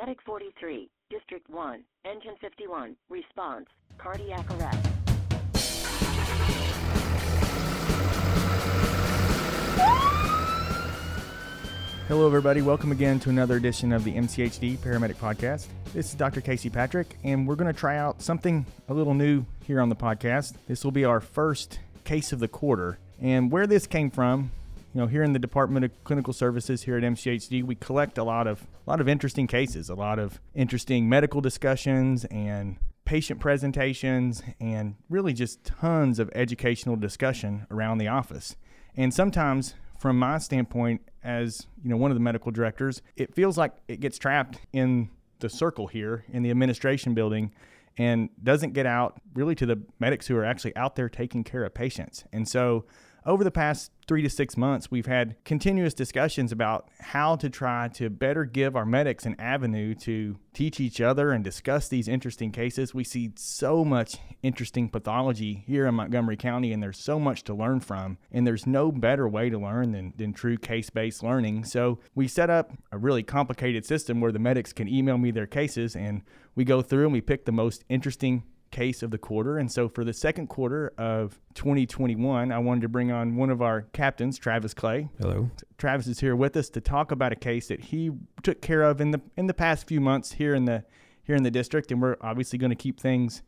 Medic 0.00 0.18
43, 0.24 0.88
District 1.10 1.50
1, 1.50 1.82
Engine 2.04 2.36
51, 2.40 2.94
response, 3.08 3.66
cardiac 3.96 4.48
arrest. 4.52 4.88
Hello, 12.06 12.28
everybody. 12.28 12.62
Welcome 12.62 12.92
again 12.92 13.18
to 13.18 13.30
another 13.30 13.56
edition 13.56 13.92
of 13.92 14.04
the 14.04 14.12
MCHD 14.14 14.78
Paramedic 14.78 15.16
Podcast. 15.16 15.66
This 15.92 16.10
is 16.10 16.14
Dr. 16.14 16.42
Casey 16.42 16.70
Patrick, 16.70 17.16
and 17.24 17.48
we're 17.48 17.56
going 17.56 17.72
to 17.72 17.78
try 17.78 17.96
out 17.96 18.22
something 18.22 18.66
a 18.88 18.94
little 18.94 19.14
new 19.14 19.44
here 19.64 19.80
on 19.80 19.88
the 19.88 19.96
podcast. 19.96 20.54
This 20.68 20.84
will 20.84 20.92
be 20.92 21.04
our 21.04 21.18
first 21.18 21.80
case 22.04 22.32
of 22.32 22.38
the 22.38 22.46
quarter. 22.46 23.00
And 23.20 23.50
where 23.50 23.66
this 23.66 23.88
came 23.88 24.12
from, 24.12 24.52
you 24.94 25.00
know, 25.00 25.06
here 25.06 25.22
in 25.22 25.32
the 25.32 25.38
Department 25.38 25.84
of 25.84 26.04
Clinical 26.04 26.32
Services 26.32 26.82
here 26.82 26.96
at 26.96 27.02
MCHD, 27.02 27.62
we 27.62 27.74
collect 27.74 28.18
a 28.18 28.24
lot 28.24 28.46
of 28.46 28.66
a 28.86 28.90
lot 28.90 29.00
of 29.00 29.08
interesting 29.08 29.46
cases, 29.46 29.88
a 29.88 29.94
lot 29.94 30.18
of 30.18 30.40
interesting 30.54 31.08
medical 31.08 31.40
discussions 31.40 32.24
and 32.26 32.78
patient 33.04 33.40
presentations, 33.40 34.42
and 34.60 34.96
really 35.08 35.32
just 35.32 35.64
tons 35.64 36.18
of 36.18 36.30
educational 36.34 36.96
discussion 36.96 37.66
around 37.70 37.98
the 37.98 38.08
office. 38.08 38.56
And 38.96 39.12
sometimes 39.12 39.74
from 39.98 40.18
my 40.18 40.38
standpoint 40.38 41.02
as 41.22 41.66
you 41.82 41.90
know 41.90 41.96
one 41.96 42.10
of 42.10 42.14
the 42.14 42.20
medical 42.20 42.52
directors 42.52 43.02
it 43.16 43.34
feels 43.34 43.58
like 43.58 43.72
it 43.88 44.00
gets 44.00 44.18
trapped 44.18 44.60
in 44.72 45.10
the 45.40 45.48
circle 45.48 45.88
here 45.88 46.24
in 46.28 46.42
the 46.42 46.50
administration 46.50 47.14
building 47.14 47.52
and 47.96 48.28
doesn't 48.42 48.72
get 48.72 48.86
out 48.86 49.20
really 49.34 49.56
to 49.56 49.66
the 49.66 49.80
medics 49.98 50.26
who 50.28 50.36
are 50.36 50.44
actually 50.44 50.74
out 50.76 50.94
there 50.96 51.08
taking 51.08 51.42
care 51.42 51.64
of 51.64 51.74
patients 51.74 52.24
and 52.32 52.48
so 52.48 52.84
over 53.28 53.44
the 53.44 53.50
past 53.50 53.92
three 54.08 54.22
to 54.22 54.30
six 54.30 54.56
months, 54.56 54.90
we've 54.90 55.04
had 55.04 55.36
continuous 55.44 55.92
discussions 55.92 56.50
about 56.50 56.88
how 56.98 57.36
to 57.36 57.50
try 57.50 57.86
to 57.88 58.08
better 58.08 58.46
give 58.46 58.74
our 58.74 58.86
medics 58.86 59.26
an 59.26 59.36
avenue 59.38 59.94
to 59.94 60.38
teach 60.54 60.80
each 60.80 60.98
other 60.98 61.30
and 61.30 61.44
discuss 61.44 61.88
these 61.88 62.08
interesting 62.08 62.50
cases. 62.50 62.94
We 62.94 63.04
see 63.04 63.32
so 63.36 63.84
much 63.84 64.16
interesting 64.42 64.88
pathology 64.88 65.62
here 65.66 65.86
in 65.86 65.94
Montgomery 65.94 66.38
County, 66.38 66.72
and 66.72 66.82
there's 66.82 66.98
so 66.98 67.20
much 67.20 67.44
to 67.44 67.54
learn 67.54 67.80
from. 67.80 68.16
And 68.32 68.46
there's 68.46 68.66
no 68.66 68.90
better 68.90 69.28
way 69.28 69.50
to 69.50 69.58
learn 69.58 69.92
than, 69.92 70.14
than 70.16 70.32
true 70.32 70.56
case 70.56 70.88
based 70.88 71.22
learning. 71.22 71.64
So 71.64 71.98
we 72.14 72.28
set 72.28 72.48
up 72.48 72.72
a 72.90 72.96
really 72.96 73.22
complicated 73.22 73.84
system 73.84 74.22
where 74.22 74.32
the 74.32 74.38
medics 74.38 74.72
can 74.72 74.88
email 74.88 75.18
me 75.18 75.32
their 75.32 75.46
cases, 75.46 75.94
and 75.94 76.22
we 76.54 76.64
go 76.64 76.80
through 76.80 77.04
and 77.04 77.12
we 77.12 77.20
pick 77.20 77.44
the 77.44 77.52
most 77.52 77.84
interesting 77.90 78.44
case 78.70 79.02
of 79.02 79.10
the 79.10 79.18
quarter. 79.18 79.58
And 79.58 79.70
so 79.70 79.88
for 79.88 80.04
the 80.04 80.12
second 80.12 80.48
quarter 80.48 80.92
of 80.98 81.40
2021, 81.54 82.52
I 82.52 82.58
wanted 82.58 82.82
to 82.82 82.88
bring 82.88 83.10
on 83.10 83.36
one 83.36 83.50
of 83.50 83.62
our 83.62 83.82
captains, 83.92 84.38
Travis 84.38 84.74
Clay. 84.74 85.08
Hello. 85.20 85.50
Travis 85.76 86.06
is 86.06 86.20
here 86.20 86.36
with 86.36 86.56
us 86.56 86.68
to 86.70 86.80
talk 86.80 87.10
about 87.10 87.32
a 87.32 87.36
case 87.36 87.68
that 87.68 87.80
he 87.80 88.10
took 88.42 88.60
care 88.60 88.82
of 88.82 89.00
in 89.00 89.10
the 89.10 89.20
in 89.36 89.46
the 89.46 89.54
past 89.54 89.86
few 89.86 90.00
months 90.00 90.32
here 90.32 90.54
in 90.54 90.64
the 90.64 90.84
here 91.22 91.36
in 91.36 91.42
the 91.42 91.50
district, 91.50 91.92
and 91.92 92.00
we're 92.00 92.16
obviously 92.20 92.58
going 92.58 92.70
to 92.70 92.76
keep 92.76 92.98
things 92.98 93.42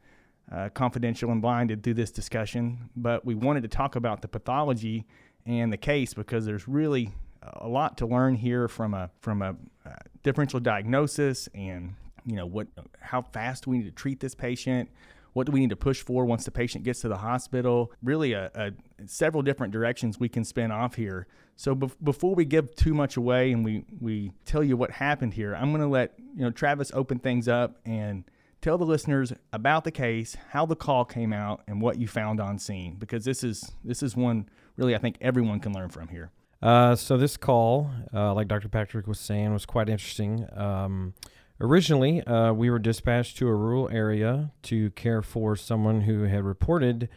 uh, 0.53 0.69
confidential 0.71 1.31
and 1.31 1.41
blinded 1.41 1.83
through 1.83 1.95
this 1.95 2.11
discussion. 2.11 2.91
But 2.97 3.25
we 3.25 3.35
wanted 3.35 3.63
to 3.63 3.69
talk 3.69 3.97
about 3.97 4.23
the 4.23 4.29
pathology 4.29 5.07
and 5.47 5.73
the 5.73 5.79
case 5.79 6.13
because 6.13 6.45
there's 6.45 6.69
really 6.69 7.13
a 7.43 7.69
lot 7.69 7.97
to 7.99 8.07
learn 8.07 8.35
here 8.35 8.69
from 8.69 8.95
a 8.95 9.11
from 9.21 9.43
a 9.43 9.57
uh, 9.87 9.91
differential 10.23 10.61
diagnosis 10.61 11.49
and 11.55 11.95
you 12.27 12.37
know 12.37 12.47
what 12.47 12.67
how 13.01 13.23
fast 13.23 13.65
do 13.65 13.71
we 13.71 13.79
need 13.79 13.85
to 13.85 13.91
treat 13.91 14.21
this 14.21 14.35
patient 14.35 14.89
what 15.33 15.47
do 15.47 15.53
we 15.53 15.61
need 15.61 15.71
to 15.71 15.77
push 15.77 16.01
for 16.03 16.25
once 16.25 16.45
the 16.45 16.51
patient 16.51 16.85
gets 16.85 17.01
to 17.01 17.09
the 17.09 17.17
hospital 17.17 17.93
really 18.03 18.33
a, 18.33 18.51
a 18.55 18.73
several 19.07 19.43
different 19.43 19.73
directions 19.73 20.19
we 20.19 20.29
can 20.29 20.45
spin 20.45 20.71
off 20.71 20.95
here 20.95 21.27
so 21.57 21.75
be- 21.75 21.91
before 22.03 22.35
we 22.35 22.45
give 22.45 22.75
too 22.75 22.95
much 22.95 23.17
away 23.17 23.53
and 23.53 23.65
we 23.65 23.85
we 24.01 24.33
tell 24.45 24.63
you 24.63 24.77
what 24.77 24.91
happened 24.91 25.35
here 25.35 25.55
i'm 25.55 25.71
going 25.71 25.81
to 25.81 25.87
let 25.87 26.15
you 26.35 26.43
know 26.43 26.51
travis 26.51 26.91
open 26.95 27.19
things 27.19 27.49
up 27.49 27.79
and 27.85 28.25
tell 28.61 28.77
the 28.77 28.85
listeners 28.85 29.33
about 29.53 29.85
the 29.85 29.93
case 29.93 30.37
how 30.51 30.67
the 30.67 30.77
call 30.77 31.05
came 31.05 31.33
out 31.33 31.63
and 31.67 31.81
what 31.81 31.99
you 31.99 32.07
found 32.07 32.41
on 32.41 32.59
scene 32.59 32.97
because 32.99 33.25
this 33.25 33.43
is 33.43 33.73
this 33.85 34.03
is 34.03 34.17
one 34.17 34.49
really 34.77 34.95
i 34.95 34.99
think 34.99 35.17
everyone 35.21 35.61
can 35.61 35.73
learn 35.73 35.89
from 35.89 36.09
here 36.09 36.31
uh, 36.63 36.95
so 36.95 37.17
this 37.17 37.37
call, 37.37 37.91
uh, 38.13 38.35
like 38.35 38.47
Dr. 38.47 38.69
Patrick 38.69 39.07
was 39.07 39.19
saying, 39.19 39.53
was 39.53 39.65
quite 39.65 39.89
interesting. 39.89 40.47
Um, 40.55 41.15
Originally, 41.63 42.23
uh, 42.23 42.53
we 42.55 42.71
were 42.71 42.79
dispatched 42.79 43.37
to 43.37 43.47
a 43.47 43.55
rural 43.55 43.91
area 43.91 44.51
to 44.63 44.91
care 44.93 45.21
for 45.21 45.55
someone 45.55 46.03
who 46.03 46.23
had 46.23 46.43
reported 46.43 47.11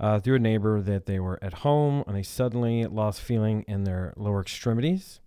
uh, 0.00 0.18
through 0.18 0.36
a 0.36 0.38
neighbor 0.38 0.80
that 0.80 1.04
they 1.04 1.20
were 1.20 1.38
at 1.42 1.52
home 1.52 2.02
and 2.06 2.16
they 2.16 2.22
suddenly 2.22 2.86
lost 2.86 3.20
feeling 3.20 3.64
in 3.68 3.84
their 3.84 4.14
lower 4.16 4.40
extremities. 4.40 5.20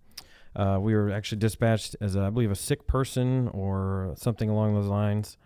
Uh, 0.56 0.78
we 0.80 0.94
were 0.96 1.12
actually 1.12 1.38
dispatched 1.38 1.94
as, 2.00 2.16
a, 2.16 2.22
I 2.22 2.30
believe, 2.30 2.50
a 2.50 2.56
sick 2.56 2.88
person 2.88 3.48
or 3.48 4.14
something 4.16 4.50
along 4.50 4.74
those 4.74 4.86
lines. 4.86 5.36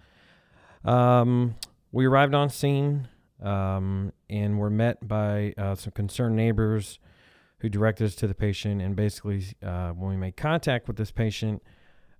Um, 0.84 1.56
we 1.92 2.06
arrived 2.06 2.34
on 2.34 2.48
scene 2.48 3.06
um, 3.42 4.12
and 4.30 4.58
were 4.58 4.70
met 4.70 5.06
by 5.06 5.52
uh, 5.58 5.74
some 5.74 5.92
concerned 5.92 6.36
neighbors 6.36 6.98
who 7.58 7.68
directed 7.68 8.06
us 8.06 8.14
to 8.14 8.26
the 8.26 8.34
patient. 8.34 8.80
And 8.80 8.96
basically, 8.96 9.44
uh, 9.62 9.90
when 9.90 10.10
we 10.10 10.16
made 10.16 10.38
contact 10.38 10.88
with 10.88 10.96
this 10.96 11.10
patient, 11.10 11.62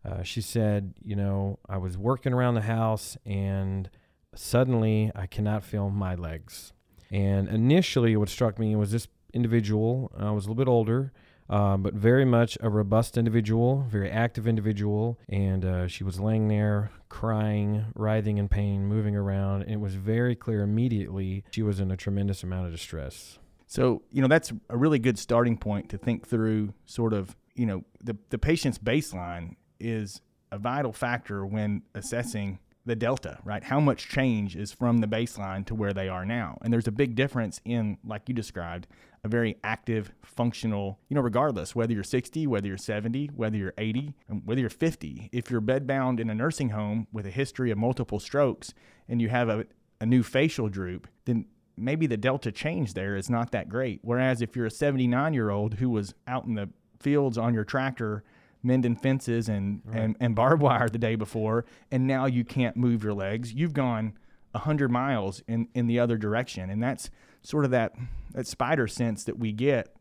uh, 0.05 0.22
she 0.22 0.41
said, 0.41 0.94
You 1.03 1.16
know, 1.16 1.59
I 1.69 1.77
was 1.77 1.99
working 1.99 2.33
around 2.33 2.55
the 2.55 2.62
house 2.62 3.16
and 3.27 3.91
suddenly 4.34 5.11
I 5.15 5.27
cannot 5.27 5.65
feel 5.65 5.91
my 5.91 6.15
legs. 6.15 6.72
And 7.11 7.49
initially, 7.49 8.16
what 8.16 8.28
struck 8.28 8.59
me 8.59 8.77
was 8.77 8.93
this 8.93 9.09
individual 9.34 10.12
uh, 10.21 10.33
was 10.33 10.47
a 10.47 10.49
little 10.49 10.65
bit 10.65 10.69
older, 10.69 11.12
uh, 11.49 11.77
but 11.77 11.94
very 11.94 12.25
much 12.25 12.56
a 12.61 12.71
robust 12.71 13.19
individual, 13.19 13.87
very 13.91 14.11
active 14.11 14.47
individual. 14.47 15.19
And 15.28 15.65
uh, 15.65 15.88
she 15.88 16.05
was 16.05 16.21
laying 16.21 16.49
there 16.49 16.93
crying, 17.09 17.87
writhing 17.94 18.38
in 18.38 18.49
pain, 18.49 18.87
moving 18.87 19.17
around. 19.17 19.62
And 19.62 19.72
it 19.72 19.81
was 19.81 19.94
very 19.97 20.37
clear 20.37 20.62
immediately 20.62 21.44
she 21.50 21.62
was 21.62 21.81
in 21.81 21.91
a 21.91 21.97
tremendous 21.97 22.44
amount 22.44 22.67
of 22.67 22.72
distress. 22.72 23.38
So, 23.67 24.03
you 24.11 24.22
know, 24.22 24.28
that's 24.28 24.53
a 24.69 24.77
really 24.77 24.99
good 24.99 25.19
starting 25.19 25.56
point 25.56 25.91
to 25.91 25.99
think 25.99 26.27
through 26.27 26.75
sort 26.87 27.12
of, 27.12 27.37
you 27.55 27.67
know, 27.67 27.84
the, 28.03 28.17
the 28.31 28.38
patient's 28.38 28.78
baseline 28.78 29.56
is 29.80 30.20
a 30.52 30.58
vital 30.58 30.92
factor 30.92 31.46
when 31.46 31.82
assessing 31.94 32.58
the 32.86 32.96
delta, 32.96 33.38
right? 33.44 33.62
How 33.62 33.78
much 33.78 34.08
change 34.08 34.56
is 34.56 34.72
from 34.72 34.98
the 34.98 35.06
baseline 35.06 35.66
to 35.66 35.74
where 35.74 35.92
they 35.92 36.08
are 36.08 36.24
now? 36.24 36.58
And 36.62 36.72
there's 36.72 36.88
a 36.88 36.92
big 36.92 37.14
difference 37.14 37.60
in, 37.64 37.98
like 38.04 38.28
you 38.28 38.34
described, 38.34 38.86
a 39.22 39.28
very 39.28 39.56
active, 39.62 40.12
functional, 40.24 40.98
you 41.08 41.14
know, 41.14 41.20
regardless 41.20 41.74
whether 41.74 41.92
you're 41.92 42.02
60, 42.02 42.46
whether 42.46 42.66
you're 42.66 42.78
70, 42.78 43.30
whether 43.36 43.56
you're 43.56 43.74
80, 43.76 44.14
whether 44.44 44.60
you're 44.60 44.70
50. 44.70 45.28
If 45.30 45.50
you're 45.50 45.60
bedbound 45.60 46.20
in 46.20 46.30
a 46.30 46.34
nursing 46.34 46.70
home 46.70 47.06
with 47.12 47.26
a 47.26 47.30
history 47.30 47.70
of 47.70 47.78
multiple 47.78 48.19
strokes 48.19 48.72
and 49.08 49.20
you 49.20 49.28
have 49.28 49.48
a, 49.48 49.66
a 50.00 50.06
new 50.06 50.22
facial 50.22 50.69
droop, 50.69 51.06
then 51.26 51.44
maybe 51.76 52.06
the 52.06 52.16
delta 52.16 52.50
change 52.50 52.94
there 52.94 53.14
is 53.14 53.28
not 53.28 53.52
that 53.52 53.69
great. 53.69 54.00
Whereas 54.02 54.40
if 54.40 54.56
you're 54.56 54.66
a 54.66 54.70
79 54.70 55.34
year 55.34 55.50
old 55.50 55.74
who 55.74 55.90
was 55.90 56.14
out 56.26 56.44
in 56.44 56.54
the 56.54 56.70
fields 56.98 57.36
on 57.36 57.54
your 57.54 57.64
tractor 57.64 58.24
mending 58.62 58.97
fences 58.97 59.48
and, 59.48 59.82
right. 59.84 60.00
and, 60.00 60.16
and 60.21 60.34
barbed 60.34 60.62
wire 60.62 60.88
the 60.88 60.98
day 60.98 61.15
before, 61.15 61.65
and 61.91 62.06
now 62.06 62.26
you 62.26 62.44
can't 62.44 62.76
move 62.76 63.03
your 63.03 63.15
legs. 63.15 63.53
You've 63.53 63.72
gone 63.72 64.15
100 64.53 64.91
miles 64.91 65.43
in, 65.47 65.69
in 65.75 65.87
the 65.87 65.98
other 65.98 66.16
direction. 66.16 66.70
And 66.70 66.82
that's 66.82 67.10
sort 67.43 67.65
of 67.65 67.70
that, 67.70 67.94
that 68.32 68.47
spider 68.47 68.87
sense 68.87 69.25
that 69.25 69.38
we 69.38 69.53
get. 69.53 69.94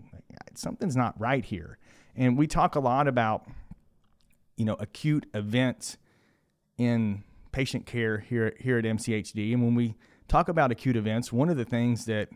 Something's 0.56 0.96
not 0.96 1.19
right 1.19 1.46
here. 1.46 1.78
And 2.16 2.38
we 2.38 2.48
talk 2.48 2.75
a 2.75 2.80
lot 2.80 3.08
about, 3.08 3.48
you 4.58 4.66
know, 4.66 4.75
acute 4.80 5.25
events 5.34 5.98
in 6.78 7.24
patient 7.52 7.86
care 7.86 8.19
here, 8.19 8.53
here 8.59 8.78
at 8.78 8.86
MCHD. 8.86 9.53
And 9.53 9.64
when 9.64 9.75
we 9.75 9.96
talk 10.28 10.50
about 10.50 10.72
acute 10.72 10.96
events, 10.96 11.31
one 11.31 11.50
of 11.50 11.58
the 11.58 11.66
things 11.66 12.06
that 12.06 12.30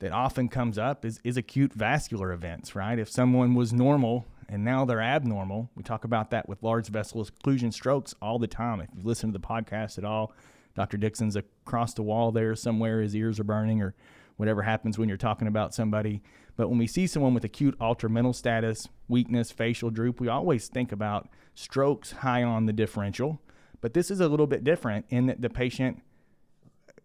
that 0.00 0.12
often 0.12 0.48
comes 0.48 0.78
up 0.78 1.04
is, 1.04 1.20
is 1.24 1.36
acute 1.36 1.74
vascular 1.74 2.32
events, 2.32 2.74
right? 2.74 2.98
If 2.98 3.10
someone 3.10 3.54
was 3.54 3.70
normal 3.70 4.26
and 4.50 4.64
now 4.64 4.84
they're 4.84 5.00
abnormal. 5.00 5.70
We 5.76 5.84
talk 5.84 6.04
about 6.04 6.30
that 6.32 6.48
with 6.48 6.62
large 6.62 6.88
vessel 6.88 7.24
occlusion 7.24 7.72
strokes 7.72 8.14
all 8.20 8.38
the 8.38 8.48
time. 8.48 8.80
If 8.80 8.88
you 8.96 9.02
listen 9.04 9.32
to 9.32 9.38
the 9.38 9.46
podcast 9.46 9.96
at 9.96 10.04
all, 10.04 10.32
Dr. 10.74 10.96
Dixon's 10.96 11.36
across 11.36 11.94
the 11.94 12.02
wall 12.02 12.32
there 12.32 12.54
somewhere, 12.56 13.00
his 13.00 13.14
ears 13.14 13.38
are 13.38 13.44
burning, 13.44 13.80
or 13.80 13.94
whatever 14.36 14.62
happens 14.62 14.98
when 14.98 15.08
you're 15.08 15.18
talking 15.18 15.46
about 15.46 15.72
somebody. 15.72 16.22
But 16.56 16.68
when 16.68 16.78
we 16.78 16.88
see 16.88 17.06
someone 17.06 17.32
with 17.32 17.44
acute 17.44 17.76
altered 17.80 18.10
mental 18.10 18.32
status, 18.32 18.88
weakness, 19.08 19.52
facial 19.52 19.90
droop, 19.90 20.20
we 20.20 20.28
always 20.28 20.68
think 20.68 20.90
about 20.90 21.28
strokes 21.54 22.10
high 22.12 22.42
on 22.42 22.66
the 22.66 22.72
differential. 22.72 23.40
But 23.80 23.94
this 23.94 24.10
is 24.10 24.20
a 24.20 24.28
little 24.28 24.46
bit 24.46 24.64
different 24.64 25.06
in 25.10 25.26
that 25.26 25.40
the 25.40 25.48
patient, 25.48 26.02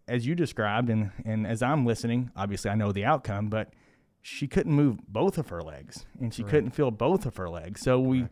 as 0.08 0.26
you 0.26 0.34
described, 0.34 0.90
and, 0.90 1.12
and 1.24 1.46
as 1.46 1.62
I'm 1.62 1.86
listening, 1.86 2.30
obviously 2.36 2.70
I 2.70 2.74
know 2.74 2.90
the 2.90 3.04
outcome, 3.04 3.48
but 3.48 3.72
she 4.26 4.48
couldn't 4.48 4.72
move 4.72 4.98
both 5.06 5.38
of 5.38 5.50
her 5.50 5.62
legs 5.62 6.04
and 6.20 6.34
she 6.34 6.42
right. 6.42 6.50
couldn't 6.50 6.70
feel 6.70 6.90
both 6.90 7.26
of 7.26 7.36
her 7.36 7.48
legs. 7.48 7.80
So 7.80 8.00
we 8.00 8.26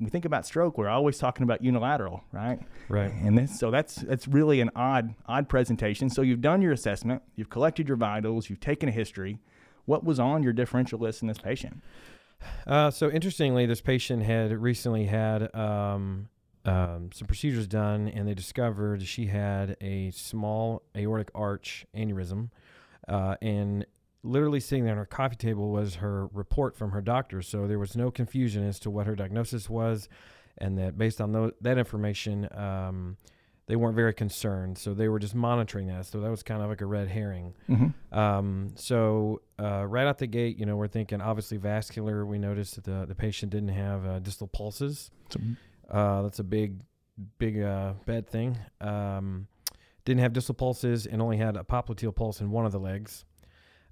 we 0.00 0.10
think 0.10 0.24
about 0.24 0.44
stroke, 0.44 0.76
we're 0.76 0.88
always 0.88 1.16
talking 1.16 1.44
about 1.44 1.62
unilateral, 1.62 2.24
right? 2.32 2.58
Right. 2.88 3.12
And 3.12 3.38
this, 3.38 3.56
so 3.56 3.70
that's 3.70 3.94
that's 3.94 4.26
really 4.26 4.60
an 4.60 4.72
odd 4.74 5.14
odd 5.26 5.48
presentation. 5.48 6.10
So 6.10 6.22
you've 6.22 6.40
done 6.40 6.60
your 6.60 6.72
assessment, 6.72 7.22
you've 7.36 7.50
collected 7.50 7.86
your 7.86 7.96
vitals, 7.96 8.50
you've 8.50 8.58
taken 8.58 8.88
a 8.88 8.92
history. 8.92 9.38
What 9.84 10.02
was 10.02 10.18
on 10.18 10.42
your 10.42 10.52
differential 10.52 10.98
list 10.98 11.22
in 11.22 11.28
this 11.28 11.38
patient? 11.38 11.82
Uh, 12.66 12.90
so 12.90 13.08
interestingly, 13.08 13.64
this 13.64 13.80
patient 13.80 14.24
had 14.24 14.50
recently 14.60 15.06
had 15.06 15.54
um, 15.54 16.28
um, 16.64 17.10
some 17.14 17.28
procedures 17.28 17.68
done, 17.68 18.08
and 18.08 18.26
they 18.26 18.34
discovered 18.34 19.02
she 19.02 19.26
had 19.26 19.76
a 19.80 20.10
small 20.10 20.82
aortic 20.96 21.30
arch 21.32 21.86
aneurysm, 21.96 22.50
uh, 23.06 23.36
and 23.40 23.86
literally 24.26 24.60
sitting 24.60 24.84
there 24.84 24.92
on 24.92 24.98
her 24.98 25.06
coffee 25.06 25.36
table 25.36 25.70
was 25.70 25.96
her 25.96 26.26
report 26.28 26.76
from 26.76 26.90
her 26.90 27.00
doctor. 27.00 27.42
So 27.42 27.66
there 27.66 27.78
was 27.78 27.96
no 27.96 28.10
confusion 28.10 28.66
as 28.66 28.78
to 28.80 28.90
what 28.90 29.06
her 29.06 29.14
diagnosis 29.14 29.70
was, 29.70 30.08
and 30.58 30.78
that 30.78 30.98
based 30.98 31.20
on 31.20 31.32
tho- 31.32 31.52
that 31.60 31.78
information, 31.78 32.48
um, 32.52 33.16
they 33.66 33.76
weren't 33.76 33.96
very 33.96 34.14
concerned. 34.14 34.78
So 34.78 34.94
they 34.94 35.08
were 35.08 35.18
just 35.18 35.34
monitoring 35.34 35.88
that. 35.88 36.06
So 36.06 36.20
that 36.20 36.30
was 36.30 36.42
kind 36.42 36.62
of 36.62 36.68
like 36.68 36.80
a 36.80 36.86
red 36.86 37.08
herring. 37.08 37.54
Mm-hmm. 37.68 38.18
Um, 38.18 38.72
so 38.76 39.42
uh, 39.58 39.84
right 39.86 40.06
out 40.06 40.18
the 40.18 40.26
gate, 40.26 40.56
you 40.56 40.66
know, 40.66 40.76
we're 40.76 40.88
thinking 40.88 41.20
obviously 41.20 41.56
vascular. 41.56 42.24
We 42.24 42.38
noticed 42.38 42.76
that 42.76 42.84
the, 42.84 43.06
the 43.06 43.14
patient 43.14 43.50
didn't 43.50 43.70
have 43.70 44.06
uh, 44.06 44.18
distal 44.20 44.46
pulses. 44.46 45.10
Uh, 45.90 46.22
that's 46.22 46.38
a 46.38 46.44
big, 46.44 46.80
big 47.38 47.60
uh, 47.60 47.94
bad 48.06 48.28
thing. 48.28 48.58
Um, 48.80 49.48
didn't 50.04 50.20
have 50.20 50.32
distal 50.32 50.54
pulses 50.54 51.06
and 51.06 51.20
only 51.20 51.36
had 51.36 51.56
a 51.56 51.64
popliteal 51.64 52.14
pulse 52.14 52.40
in 52.40 52.50
one 52.52 52.64
of 52.64 52.72
the 52.72 52.78
legs. 52.78 53.24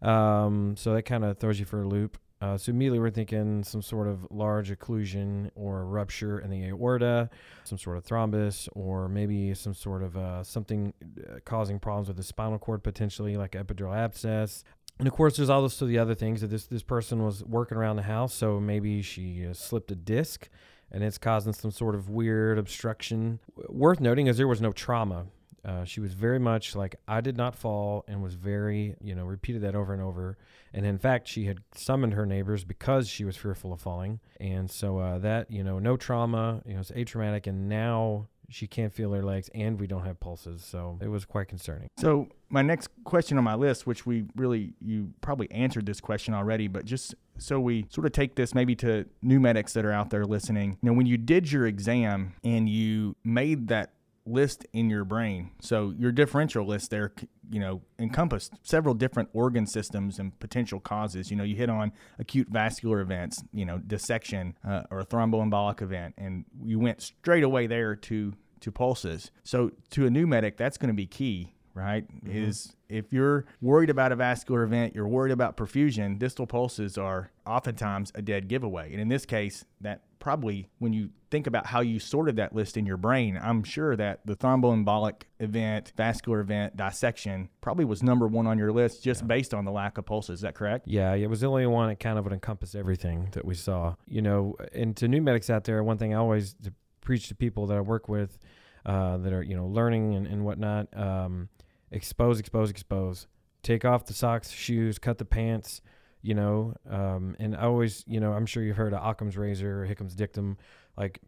Um, 0.04 0.76
so 0.76 0.94
that 0.94 1.02
kind 1.02 1.24
of 1.24 1.38
throws 1.38 1.58
you 1.58 1.64
for 1.66 1.82
a 1.82 1.88
loop. 1.88 2.18
Uh, 2.40 2.58
so 2.58 2.70
immediately 2.70 2.98
we're 2.98 3.10
thinking 3.10 3.64
some 3.64 3.80
sort 3.80 4.06
of 4.06 4.26
large 4.30 4.70
occlusion 4.70 5.50
or 5.54 5.86
rupture 5.86 6.40
in 6.40 6.50
the 6.50 6.64
aorta, 6.66 7.30
some 7.64 7.78
sort 7.78 7.96
of 7.96 8.04
thrombus, 8.04 8.68
or 8.72 9.08
maybe 9.08 9.54
some 9.54 9.72
sort 9.72 10.02
of 10.02 10.14
uh, 10.16 10.44
something 10.44 10.92
uh, 11.02 11.38
causing 11.46 11.78
problems 11.78 12.06
with 12.06 12.18
the 12.18 12.22
spinal 12.22 12.58
cord 12.58 12.82
potentially, 12.82 13.36
like 13.38 13.52
epidural 13.52 13.96
abscess. 13.96 14.62
And 14.98 15.08
of 15.08 15.14
course, 15.14 15.36
there's 15.38 15.48
also 15.48 15.86
the 15.86 15.98
other 15.98 16.14
things 16.14 16.42
that 16.42 16.48
this 16.48 16.66
this 16.66 16.82
person 16.82 17.24
was 17.24 17.42
working 17.44 17.78
around 17.78 17.96
the 17.96 18.02
house, 18.02 18.34
so 18.34 18.60
maybe 18.60 19.00
she 19.00 19.46
uh, 19.46 19.54
slipped 19.54 19.90
a 19.90 19.96
disc, 19.96 20.48
and 20.92 21.02
it's 21.02 21.18
causing 21.18 21.54
some 21.54 21.70
sort 21.70 21.94
of 21.94 22.10
weird 22.10 22.58
obstruction. 22.58 23.40
Worth 23.68 24.00
noting 24.00 24.26
is 24.26 24.36
there 24.36 24.48
was 24.48 24.60
no 24.60 24.72
trauma. 24.72 25.26
Uh, 25.64 25.84
she 25.84 26.00
was 26.00 26.12
very 26.12 26.38
much 26.38 26.76
like 26.76 26.96
I 27.08 27.20
did 27.20 27.36
not 27.36 27.54
fall, 27.54 28.04
and 28.06 28.22
was 28.22 28.34
very 28.34 28.96
you 29.00 29.14
know 29.14 29.24
repeated 29.24 29.62
that 29.62 29.74
over 29.74 29.92
and 29.92 30.02
over. 30.02 30.36
And 30.72 30.84
in 30.84 30.98
fact, 30.98 31.28
she 31.28 31.44
had 31.44 31.58
summoned 31.74 32.14
her 32.14 32.26
neighbors 32.26 32.64
because 32.64 33.08
she 33.08 33.24
was 33.24 33.36
fearful 33.36 33.72
of 33.72 33.80
falling, 33.80 34.20
and 34.40 34.70
so 34.70 34.98
uh, 34.98 35.18
that 35.18 35.50
you 35.50 35.64
know 35.64 35.78
no 35.78 35.96
trauma, 35.96 36.62
you 36.66 36.74
know 36.74 36.80
it's 36.80 36.90
atraumatic, 36.90 37.46
and 37.46 37.68
now 37.68 38.28
she 38.50 38.66
can't 38.66 38.92
feel 38.92 39.12
her 39.12 39.22
legs, 39.22 39.48
and 39.54 39.80
we 39.80 39.86
don't 39.86 40.04
have 40.04 40.20
pulses, 40.20 40.62
so 40.62 40.98
it 41.00 41.08
was 41.08 41.24
quite 41.24 41.48
concerning. 41.48 41.88
So 41.96 42.28
my 42.50 42.62
next 42.62 42.88
question 43.04 43.38
on 43.38 43.44
my 43.44 43.54
list, 43.54 43.86
which 43.86 44.06
we 44.06 44.24
really 44.36 44.74
you 44.80 45.12
probably 45.20 45.50
answered 45.50 45.86
this 45.86 46.00
question 46.00 46.34
already, 46.34 46.68
but 46.68 46.84
just 46.84 47.14
so 47.38 47.58
we 47.58 47.86
sort 47.90 48.06
of 48.06 48.12
take 48.12 48.34
this 48.34 48.54
maybe 48.54 48.76
to 48.76 49.06
new 49.22 49.40
medics 49.40 49.72
that 49.72 49.84
are 49.84 49.92
out 49.92 50.10
there 50.10 50.24
listening. 50.24 50.78
Know, 50.82 50.92
when 50.92 51.06
you 51.06 51.16
did 51.16 51.50
your 51.50 51.66
exam 51.66 52.34
and 52.44 52.68
you 52.68 53.16
made 53.24 53.68
that 53.68 53.93
list 54.26 54.66
in 54.72 54.88
your 54.88 55.04
brain, 55.04 55.50
so 55.60 55.94
your 55.98 56.12
differential 56.12 56.66
list 56.66 56.90
there, 56.90 57.12
you 57.50 57.60
know, 57.60 57.82
encompassed 57.98 58.52
several 58.62 58.94
different 58.94 59.28
organ 59.32 59.66
systems 59.66 60.18
and 60.18 60.38
potential 60.40 60.80
causes. 60.80 61.30
You 61.30 61.36
know, 61.36 61.44
you 61.44 61.56
hit 61.56 61.68
on 61.68 61.92
acute 62.18 62.48
vascular 62.48 63.00
events, 63.00 63.42
you 63.52 63.64
know, 63.64 63.78
dissection 63.78 64.56
uh, 64.66 64.82
or 64.90 65.00
a 65.00 65.06
thromboembolic 65.06 65.82
event, 65.82 66.14
and 66.16 66.44
you 66.62 66.78
went 66.78 67.02
straight 67.02 67.44
away 67.44 67.66
there 67.66 67.94
to 67.96 68.34
to 68.60 68.72
pulses. 68.72 69.30
So 69.42 69.72
to 69.90 70.06
a 70.06 70.10
new 70.10 70.26
medic, 70.26 70.56
that's 70.56 70.78
going 70.78 70.88
to 70.88 70.94
be 70.94 71.06
key, 71.06 71.53
right? 71.74 72.04
Is 72.24 72.74
if 72.88 73.12
you're 73.12 73.44
worried 73.60 73.90
about 73.90 74.12
a 74.12 74.16
vascular 74.16 74.62
event, 74.62 74.94
you're 74.94 75.08
worried 75.08 75.32
about 75.32 75.56
perfusion, 75.56 76.18
distal 76.18 76.46
pulses 76.46 76.96
are 76.96 77.30
oftentimes 77.46 78.12
a 78.14 78.22
dead 78.22 78.48
giveaway. 78.48 78.92
And 78.92 79.00
in 79.00 79.08
this 79.08 79.26
case, 79.26 79.64
that 79.80 80.02
probably 80.20 80.68
when 80.78 80.92
you 80.92 81.10
think 81.30 81.46
about 81.46 81.66
how 81.66 81.80
you 81.80 81.98
sorted 81.98 82.36
that 82.36 82.54
list 82.54 82.76
in 82.76 82.86
your 82.86 82.96
brain, 82.96 83.38
I'm 83.42 83.62
sure 83.64 83.96
that 83.96 84.20
the 84.24 84.34
thromboembolic 84.34 85.22
event, 85.40 85.92
vascular 85.96 86.40
event, 86.40 86.76
dissection 86.76 87.50
probably 87.60 87.84
was 87.84 88.02
number 88.02 88.26
one 88.26 88.46
on 88.46 88.56
your 88.56 88.72
list 88.72 89.02
just 89.02 89.26
based 89.26 89.52
on 89.52 89.64
the 89.64 89.72
lack 89.72 89.98
of 89.98 90.06
pulses. 90.06 90.36
Is 90.36 90.40
that 90.42 90.54
correct? 90.54 90.86
Yeah, 90.86 91.12
it 91.14 91.28
was 91.28 91.40
the 91.40 91.48
only 91.48 91.66
one 91.66 91.88
that 91.88 92.00
kind 92.00 92.18
of 92.18 92.24
would 92.24 92.32
encompass 92.32 92.74
everything 92.74 93.28
that 93.32 93.44
we 93.44 93.54
saw. 93.54 93.96
You 94.06 94.22
know, 94.22 94.56
and 94.72 94.96
to 94.96 95.08
new 95.08 95.20
medics 95.20 95.50
out 95.50 95.64
there, 95.64 95.82
one 95.82 95.98
thing 95.98 96.14
I 96.14 96.18
always 96.18 96.54
preach 97.00 97.28
to 97.28 97.34
people 97.34 97.66
that 97.66 97.76
I 97.76 97.80
work 97.80 98.08
with 98.08 98.38
uh, 98.86 99.18
that 99.18 99.32
are, 99.32 99.42
you 99.42 99.56
know, 99.56 99.66
learning 99.66 100.14
and, 100.14 100.26
and 100.26 100.44
whatnot, 100.44 100.88
um, 100.96 101.48
expose, 101.94 102.38
expose, 102.40 102.70
expose. 102.70 103.26
Take 103.62 103.84
off 103.84 104.06
the 104.06 104.12
socks, 104.12 104.50
shoes, 104.50 104.98
cut 104.98 105.18
the 105.18 105.24
pants, 105.24 105.80
you 106.22 106.34
know. 106.34 106.74
Um, 106.88 107.36
and 107.38 107.56
I 107.56 107.62
always, 107.62 108.04
you 108.06 108.20
know, 108.20 108.32
I'm 108.32 108.46
sure 108.46 108.62
you've 108.62 108.76
heard 108.76 108.92
of 108.92 109.02
Occam's 109.02 109.36
razor 109.36 109.82
or 109.82 109.86
Hickam's 109.86 110.14
dictum. 110.14 110.58
Like 110.96 111.20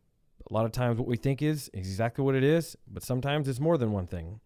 a 0.50 0.52
lot 0.52 0.66
of 0.66 0.72
times 0.72 0.98
what 0.98 1.08
we 1.08 1.16
think 1.16 1.40
is 1.40 1.70
exactly 1.72 2.24
what 2.24 2.34
it 2.34 2.44
is, 2.44 2.76
but 2.86 3.02
sometimes 3.02 3.48
it's 3.48 3.60
more 3.60 3.78
than 3.78 3.92
one 3.92 4.06
thing. 4.06 4.40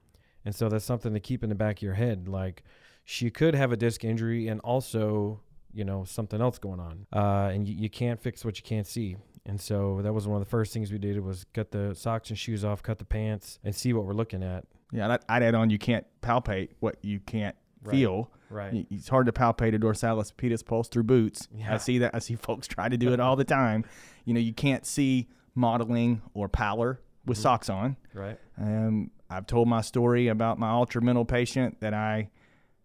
And 0.45 0.55
so 0.55 0.69
that's 0.69 0.85
something 0.85 1.13
to 1.13 1.21
keep 1.21 1.43
in 1.43 1.49
the 1.49 1.55
back 1.55 1.79
of 1.79 1.83
your 1.83 1.95
head. 1.95 2.29
Like, 2.29 2.63
she 3.05 3.29
could 3.29 3.55
have 3.55 3.73
a 3.73 3.77
disc 3.77 4.05
injury 4.05 4.47
and 4.47 4.61
also 4.61 5.41
you 5.73 5.85
know 5.85 6.05
something 6.05 6.41
else 6.41 6.59
going 6.59 6.79
on 6.79 7.07
uh, 7.13 7.51
and 7.53 7.67
you, 7.67 7.75
you 7.75 7.91
can't 7.91 8.21
fix 8.21 8.45
what 8.45 8.57
you 8.57 8.63
can't 8.63 8.87
see 8.87 9.17
and 9.47 9.61
so 9.61 10.01
that 10.03 10.13
was 10.13 10.29
one 10.29 10.41
of 10.41 10.47
the 10.47 10.51
first 10.51 10.73
things 10.73 10.93
we 10.93 10.99
did 10.99 11.19
was 11.19 11.45
cut 11.53 11.71
the 11.71 11.95
socks 11.95 12.31
and 12.31 12.39
shoes 12.39 12.65
off 12.65 12.83
cut 12.83 12.99
the 12.99 13.05
pants 13.05 13.59
and 13.65 13.75
see 13.75 13.93
what 13.93 14.05
we're 14.05 14.13
looking 14.13 14.43
at 14.43 14.65
Yeah, 14.93 15.09
I'd- 15.13 15.25
I'd 15.29 15.43
add 15.43 15.55
on 15.55 15.71
you 15.71 15.79
can't 15.79 16.07
palpate 16.23 16.71
what 16.81 16.97
you 17.03 17.21
can't 17.21 17.57
Right. 17.83 17.93
feel. 17.97 18.31
right 18.51 18.87
It's 18.91 19.09
hard 19.09 19.27
to 19.27 19.33
palpate 19.33 19.75
a 19.75 19.79
dorsalis 19.79 20.33
pedis 20.35 20.65
pulse 20.65 20.89
through 20.89 21.05
boots. 21.05 21.49
Yeah. 21.55 21.73
I 21.75 21.77
see 21.79 21.99
that. 21.99 22.15
I 22.15 22.19
see 22.19 22.35
folks 22.49 22.67
try 22.67 22.89
to 22.89 22.97
do 22.99 23.13
it 23.13 23.21
all 23.21 23.37
the 23.37 23.45
time. 23.61 23.85
You 24.25 24.35
know, 24.35 24.41
you 24.41 24.53
can't 24.53 24.85
see 24.85 25.29
mottling 25.55 26.21
or 26.35 26.49
pallor 26.49 27.01
with 27.25 27.39
Mm-hmm. 27.39 27.43
socks 27.43 27.69
on. 27.71 27.97
right 28.15 28.39
Um, 28.59 29.11
I've 29.31 29.47
told 29.47 29.69
my 29.69 29.81
story 29.83 30.27
about 30.29 30.59
my 30.59 30.69
altered 30.69 31.05
mental 31.05 31.25
patient 31.25 31.81
that 31.81 31.95
I 31.95 32.31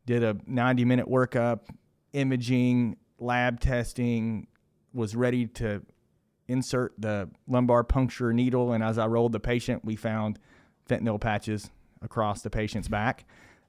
did 0.06 0.24
a 0.24 0.38
90 0.46 0.86
minute 0.86 1.08
workup, 1.08 1.62
imaging, 2.13 2.98
lab 3.19 3.60
testing, 3.60 4.48
was 4.94 5.16
ready 5.16 5.46
to 5.48 5.81
insert 6.48 6.94
the 7.00 7.30
lumbar 7.48 7.84
puncture 7.84 8.31
needle. 8.31 8.72
And 8.72 8.84
as 8.84 8.98
I 8.98 9.08
rolled 9.08 9.31
the 9.31 9.40
patient, 9.40 9.84
we 9.84 9.96
found 9.96 10.40
fentanyl 10.88 11.19
patches 11.19 11.72
across 12.06 12.42
the 12.42 12.50
patient's 12.50 12.88
back, 12.88 13.25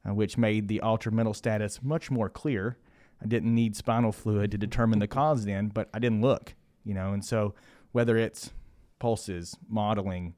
uh, 0.09 0.15
which 0.15 0.39
made 0.39 0.69
the 0.69 0.81
altered 0.81 1.15
mental 1.15 1.35
status 1.35 1.81
much 1.83 2.11
more 2.11 2.29
clear. 2.29 2.77
I 3.21 3.27
didn't 3.27 3.55
need 3.55 3.75
spinal 3.75 4.13
fluid 4.13 4.53
to 4.53 4.59
determine 4.59 5.01
the 5.01 5.09
cause 5.09 5.45
then, 5.45 5.69
but 5.69 5.89
I 5.93 5.99
didn't 5.99 6.21
look, 6.21 6.55
you 6.85 6.95
know. 6.95 7.13
And 7.13 7.25
so, 7.25 7.55
whether 7.93 8.17
it's 8.17 8.53
pulses, 8.99 9.57
mottling, 9.69 10.35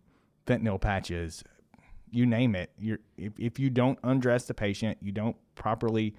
fentanyl 0.47 0.81
patches, 0.81 1.43
you 2.11 2.25
name 2.25 2.55
it. 2.55 2.71
You're, 2.79 3.01
if, 3.17 3.33
if 3.39 3.59
you 3.59 3.69
don't 3.69 3.99
undress 4.03 4.47
the 4.47 4.55
patient, 4.55 4.97
you 5.03 5.13
don't 5.13 5.37
properly 5.57 6.15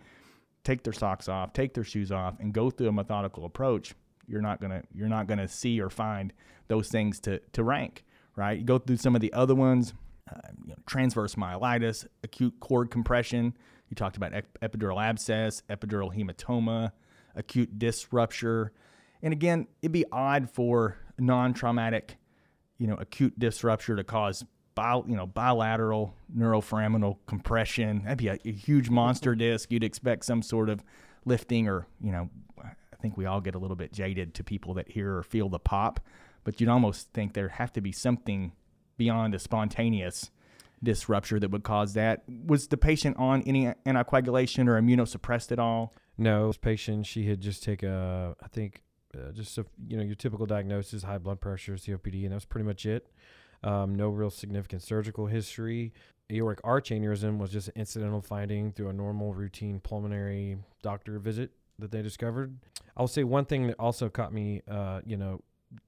take 0.63 0.83
their 0.83 0.93
socks 0.93 1.27
off, 1.29 1.53
take 1.53 1.73
their 1.73 1.83
shoes 1.83 2.11
off, 2.11 2.35
and 2.39 2.53
go 2.53 2.69
through 2.69 2.89
a 2.89 2.91
methodical 2.91 3.45
approach, 3.45 3.95
you're 4.27 4.41
not 4.41 4.61
gonna 4.61 4.83
you're 4.93 5.09
not 5.09 5.27
gonna 5.27 5.47
see 5.47 5.81
or 5.81 5.89
find 5.89 6.33
those 6.67 6.89
things 6.89 7.19
to 7.21 7.39
to 7.53 7.63
rank. 7.63 8.03
Right? 8.35 8.59
You 8.59 8.63
go 8.63 8.77
through 8.77 8.97
some 8.97 9.15
of 9.15 9.21
the 9.21 9.33
other 9.33 9.55
ones, 9.55 9.93
Um, 10.31 10.55
you 10.65 10.71
know, 10.71 10.79
transverse 10.85 11.35
myelitis, 11.35 12.05
acute 12.23 12.53
cord 12.59 12.91
compression. 12.91 13.57
You 13.89 13.95
talked 13.95 14.17
about 14.17 14.33
ep- 14.33 14.59
epidural 14.61 15.01
abscess, 15.01 15.63
epidural 15.69 16.15
hematoma, 16.15 16.91
acute 17.35 17.79
disc 17.79 18.09
rupture, 18.11 18.71
and 19.21 19.33
again, 19.33 19.67
it'd 19.81 19.91
be 19.91 20.05
odd 20.11 20.49
for 20.49 20.97
non-traumatic, 21.17 22.17
you 22.77 22.87
know, 22.87 22.95
acute 22.95 23.37
disc 23.37 23.63
rupture 23.63 23.95
to 23.95 24.03
cause 24.03 24.45
bi- 24.75 25.01
you 25.07 25.15
know, 25.15 25.25
bilateral 25.27 26.15
neuroforaminal 26.35 27.17
compression. 27.25 28.03
That'd 28.03 28.17
be 28.17 28.27
a, 28.27 28.37
a 28.45 28.51
huge 28.51 28.89
monster 28.89 29.35
disc. 29.35 29.71
You'd 29.71 29.83
expect 29.83 30.25
some 30.25 30.41
sort 30.41 30.69
of 30.69 30.83
lifting 31.25 31.67
or, 31.67 31.87
you 32.01 32.11
know, 32.11 32.29
I 32.61 32.95
think 33.01 33.17
we 33.17 33.25
all 33.25 33.41
get 33.41 33.55
a 33.55 33.59
little 33.59 33.75
bit 33.75 33.91
jaded 33.91 34.33
to 34.35 34.43
people 34.43 34.73
that 34.75 34.91
hear 34.91 35.17
or 35.17 35.23
feel 35.23 35.49
the 35.49 35.59
pop, 35.59 35.99
but 36.43 36.59
you'd 36.59 36.69
almost 36.69 37.11
think 37.13 37.33
there'd 37.33 37.51
have 37.51 37.73
to 37.73 37.81
be 37.81 37.91
something 37.91 38.53
beyond 38.99 39.33
a 39.33 39.39
spontaneous 39.39 40.29
disc 40.83 41.09
rupture 41.09 41.39
that 41.39 41.49
would 41.49 41.63
cause 41.63 41.93
that. 41.93 42.23
Was 42.27 42.67
the 42.67 42.77
patient 42.77 43.17
on 43.17 43.41
any 43.47 43.65
anticoagulation 43.87 44.67
or 44.67 44.79
immunosuppressed 44.79 45.51
at 45.51 45.57
all? 45.57 45.93
no 46.19 46.47
this 46.47 46.57
patient 46.57 47.05
she 47.05 47.27
had 47.27 47.39
just 47.39 47.63
take 47.63 47.81
a 47.81 48.35
i 48.43 48.47
think 48.47 48.83
uh, 49.15 49.31
just 49.31 49.57
a, 49.57 49.65
you 49.87 49.97
know 49.97 50.03
your 50.03 50.15
typical 50.15 50.45
diagnosis 50.45 51.01
high 51.01 51.17
blood 51.17 51.39
pressure 51.41 51.73
copd 51.73 52.23
and 52.23 52.31
that 52.31 52.35
was 52.35 52.45
pretty 52.45 52.65
much 52.65 52.85
it 52.85 53.07
um, 53.63 53.95
no 53.95 54.09
real 54.09 54.29
significant 54.29 54.81
surgical 54.83 55.25
history 55.25 55.93
aortic 56.31 56.59
arch 56.63 56.89
aneurysm 56.89 57.39
was 57.39 57.49
just 57.49 57.69
an 57.69 57.73
incidental 57.77 58.21
finding 58.21 58.71
through 58.71 58.89
a 58.89 58.93
normal 58.93 59.33
routine 59.33 59.79
pulmonary 59.79 60.57
doctor 60.83 61.17
visit 61.17 61.51
that 61.79 61.91
they 61.91 62.01
discovered 62.01 62.57
i'll 62.97 63.07
say 63.07 63.23
one 63.23 63.45
thing 63.45 63.67
that 63.67 63.75
also 63.79 64.09
caught 64.09 64.33
me 64.33 64.61
uh, 64.69 64.99
you 65.05 65.17
know 65.17 65.41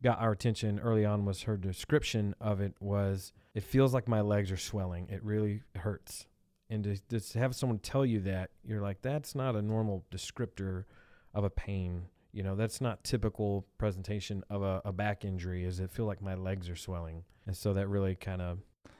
got 0.04 0.20
our 0.20 0.32
attention 0.32 0.80
early 0.80 1.06
on 1.06 1.26
was 1.26 1.44
her 1.44 1.58
description 1.58 2.36
of 2.40 2.62
it 2.62 2.74
was 2.80 3.34
it 3.54 3.64
feels 3.64 3.94
like 3.94 4.08
my 4.08 4.22
legs 4.22 4.52
are 4.52 4.58
swelling 4.58 5.08
it 5.10 5.24
really 5.24 5.62
hurts 5.76 6.28
and 6.70 6.84
to 6.84 6.98
just 7.10 7.34
have 7.34 7.56
someone 7.56 7.80
tell 7.80 8.06
you 8.06 8.20
that 8.20 8.52
you're 8.64 8.82
like 8.82 9.02
that's 9.02 9.34
not 9.36 9.56
a 9.56 9.62
normal 9.62 10.06
descriptor 10.12 10.86
of 11.34 11.44
a 11.44 11.50
pain 11.50 12.04
You 12.34 12.44
know, 12.44 12.56
that's 12.56 12.80
not 12.80 13.04
typical 13.04 13.66
presentation 13.78 14.44
of 14.50 14.62
a, 14.64 14.82
a 14.86 14.92
back 14.94 15.26
injury. 15.26 15.66
Is 15.66 15.80
it 15.82 15.92
feel 15.92 16.06
like 16.06 16.22
my 16.22 16.36
legs 16.36 16.70
are 16.70 16.78
swelling, 16.78 17.26
and 17.46 17.58
so 17.58 17.74
that 17.74 17.90
really 17.90 18.16
kind 18.16 18.42
of 18.42 18.60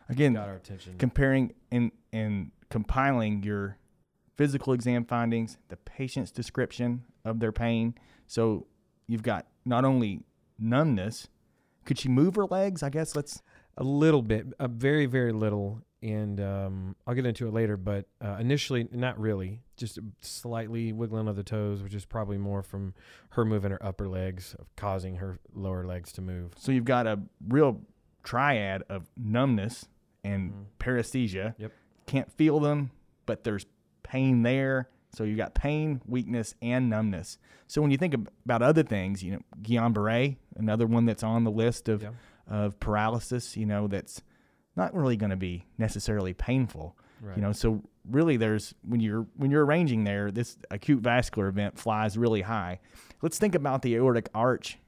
Again, 0.10 0.34
got 0.34 0.50
our 0.50 0.56
attention. 0.56 0.98
comparing 0.98 1.54
and 1.72 1.92
and 2.12 2.52
compiling 2.70 3.44
your 3.44 3.78
physical 4.36 4.74
exam 4.74 5.06
findings, 5.06 5.58
the 5.70 5.78
patient's 5.78 6.32
description 6.32 7.04
of 7.24 7.40
their 7.40 7.54
pain. 7.54 7.96
So 8.28 8.68
you've 9.08 9.24
got 9.24 9.46
not 9.64 9.86
only 9.86 10.24
numbness, 10.62 11.28
could 11.86 11.98
she 12.00 12.08
move 12.10 12.36
her 12.36 12.46
legs? 12.46 12.84
I 12.84 12.90
guess 12.90 13.16
let's 13.16 13.42
A 13.78 13.84
little 13.84 14.22
bit, 14.22 14.48
a 14.60 14.68
very, 14.68 15.06
very 15.06 15.32
little, 15.32 15.82
and 16.04 16.40
um, 16.42 16.96
I'll 17.08 17.16
get 17.16 17.26
into 17.26 17.48
it 17.48 17.54
later. 17.54 17.78
But 17.78 18.06
uh, 18.24 18.38
initially, 18.40 18.88
not 18.92 19.18
really, 19.20 19.62
just 19.78 19.98
slightly 20.22 20.92
wiggling 20.94 21.28
of 21.28 21.36
the 21.36 21.44
toes, 21.44 21.82
which 21.82 21.94
is 21.96 22.06
probably 22.06 22.38
more 22.38 22.62
from 22.64 22.94
her 23.32 23.46
moving 23.46 23.72
her 23.72 23.84
upper 23.84 24.08
legs, 24.10 24.56
causing 24.76 25.16
her 25.16 25.40
lower 25.54 25.86
legs 25.86 26.12
to 26.14 26.22
move. 26.22 26.52
so 26.58 26.72
you've 26.72 26.86
got 26.86 27.08
a 27.08 27.20
real 27.48 27.82
triad 28.24 28.84
of 28.90 29.10
numbness 29.18 29.88
and 30.24 30.52
Mhm. 30.52 30.66
paresthesia. 30.80 31.56
Yep. 31.58 31.72
Can't 32.06 32.32
feel 32.32 32.60
them, 32.60 32.92
but 33.26 33.44
there's 33.44 33.66
pain 34.04 34.44
there. 34.44 34.90
So 35.14 35.24
you 35.24 35.36
got 35.36 35.54
pain, 35.56 36.02
weakness, 36.06 36.54
and 36.62 36.90
numbness. 36.90 37.38
So 37.68 37.82
when 37.82 37.90
you 37.92 37.98
think 37.98 38.14
about 38.46 38.62
other 38.62 38.84
things, 38.84 39.24
you 39.24 39.32
know, 39.32 39.40
Guillain-Barré, 39.62 40.38
another 40.56 40.86
one 40.88 41.06
that's 41.06 41.24
on 41.24 41.44
the 41.44 41.52
list 41.52 41.90
of 41.90 42.04
Yeah. 42.04 42.12
of 42.48 42.80
paralysis, 42.80 43.56
you 43.56 43.66
know, 43.66 43.88
that's 43.88 44.22
not 44.76 44.94
really 44.94 45.16
going 45.18 45.30
to 45.30 45.36
be 45.38 45.66
necessarily 45.78 46.34
painful. 46.34 46.98
Right. 47.22 47.36
You 47.38 47.42
know, 47.44 47.52
so 47.52 47.84
really 48.10 48.36
there's 48.38 48.74
when 48.84 49.00
you're 49.00 49.28
when 49.36 49.52
you're 49.52 49.66
arranging 49.66 50.04
there, 50.06 50.32
this 50.32 50.58
acute 50.72 51.02
vascular 51.02 51.48
event 51.48 51.78
flies 51.78 52.18
really 52.18 52.42
high. 52.42 52.80
Let's 53.22 53.38
think 53.38 53.54
about 53.56 53.82
the 53.84 53.96
aortic 53.96 54.30
arch 54.34 54.80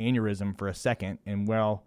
aneurysm 0.00 0.56
for 0.56 0.68
a 0.68 0.74
second. 0.74 1.18
And 1.26 1.46
well, 1.46 1.84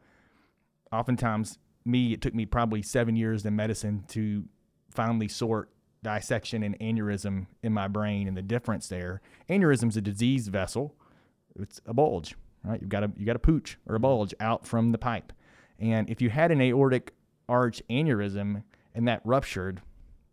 oftentimes 0.91 1.57
me, 1.83 2.13
it 2.13 2.21
took 2.21 2.33
me 2.33 2.45
probably 2.45 2.81
seven 2.81 3.15
years 3.15 3.45
in 3.45 3.55
medicine 3.55 4.03
to 4.09 4.45
finally 4.91 5.27
sort 5.27 5.69
dissection 6.03 6.61
and 6.63 6.77
aneurysm 6.79 7.47
in 7.63 7.73
my 7.73 7.87
brain 7.87 8.27
and 8.27 8.37
the 8.37 8.41
difference 8.41 8.87
there. 8.87 9.21
Aneurysm's 9.49 9.97
a 9.97 10.01
diseased 10.01 10.51
vessel. 10.51 10.95
It's 11.59 11.81
a 11.85 11.93
bulge, 11.93 12.35
right? 12.65 12.79
You've 12.81 12.89
got 12.89 13.03
a 13.03 13.11
you 13.17 13.25
got 13.25 13.35
a 13.35 13.39
pooch 13.39 13.77
or 13.87 13.95
a 13.95 13.99
bulge 13.99 14.33
out 14.39 14.65
from 14.67 14.91
the 14.91 14.97
pipe. 14.97 15.31
And 15.79 16.09
if 16.09 16.21
you 16.21 16.29
had 16.29 16.51
an 16.51 16.61
aortic 16.61 17.13
arch 17.49 17.81
aneurysm 17.89 18.63
and 18.93 19.07
that 19.07 19.21
ruptured, 19.25 19.81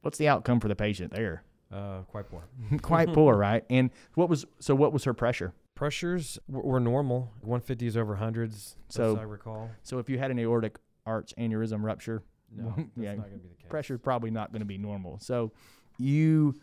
what's 0.02 0.18
the 0.18 0.28
outcome 0.28 0.60
for 0.60 0.68
the 0.68 0.76
patient 0.76 1.12
there? 1.12 1.42
uh, 1.72 2.02
quite 2.10 2.28
poor. 2.28 2.42
Quite 2.82 3.12
poor, 3.14 3.34
right? 3.34 3.64
And 3.70 3.90
what 4.14 4.28
was 4.28 4.44
so 4.60 4.74
what 4.74 4.92
was 4.92 5.04
her 5.04 5.14
pressure? 5.14 5.54
Pressures 5.74 6.38
were, 6.46 6.60
were 6.60 6.80
normal. 6.80 7.32
150s 7.46 7.96
over 7.96 8.16
hundreds, 8.16 8.76
So- 8.88 9.12
as 9.14 9.18
I 9.18 9.22
recall. 9.22 9.70
So 9.82 9.98
if 9.98 10.10
you 10.10 10.18
had 10.18 10.30
an 10.30 10.38
aortic 10.38 10.76
arch 11.06 11.32
aneurysm 11.38 11.82
rupture, 11.82 12.22
No, 12.54 12.74
yeah, 12.96 13.14
not 13.14 13.22
going 13.28 13.32
to 13.32 13.38
be 13.38 13.48
the 13.48 13.54
case. 13.62 13.70
pressure's 13.70 14.00
probably 14.00 14.30
not 14.30 14.52
going 14.52 14.60
to 14.60 14.66
be 14.66 14.76
normal. 14.76 15.18
So 15.20 15.50
you 15.98 16.60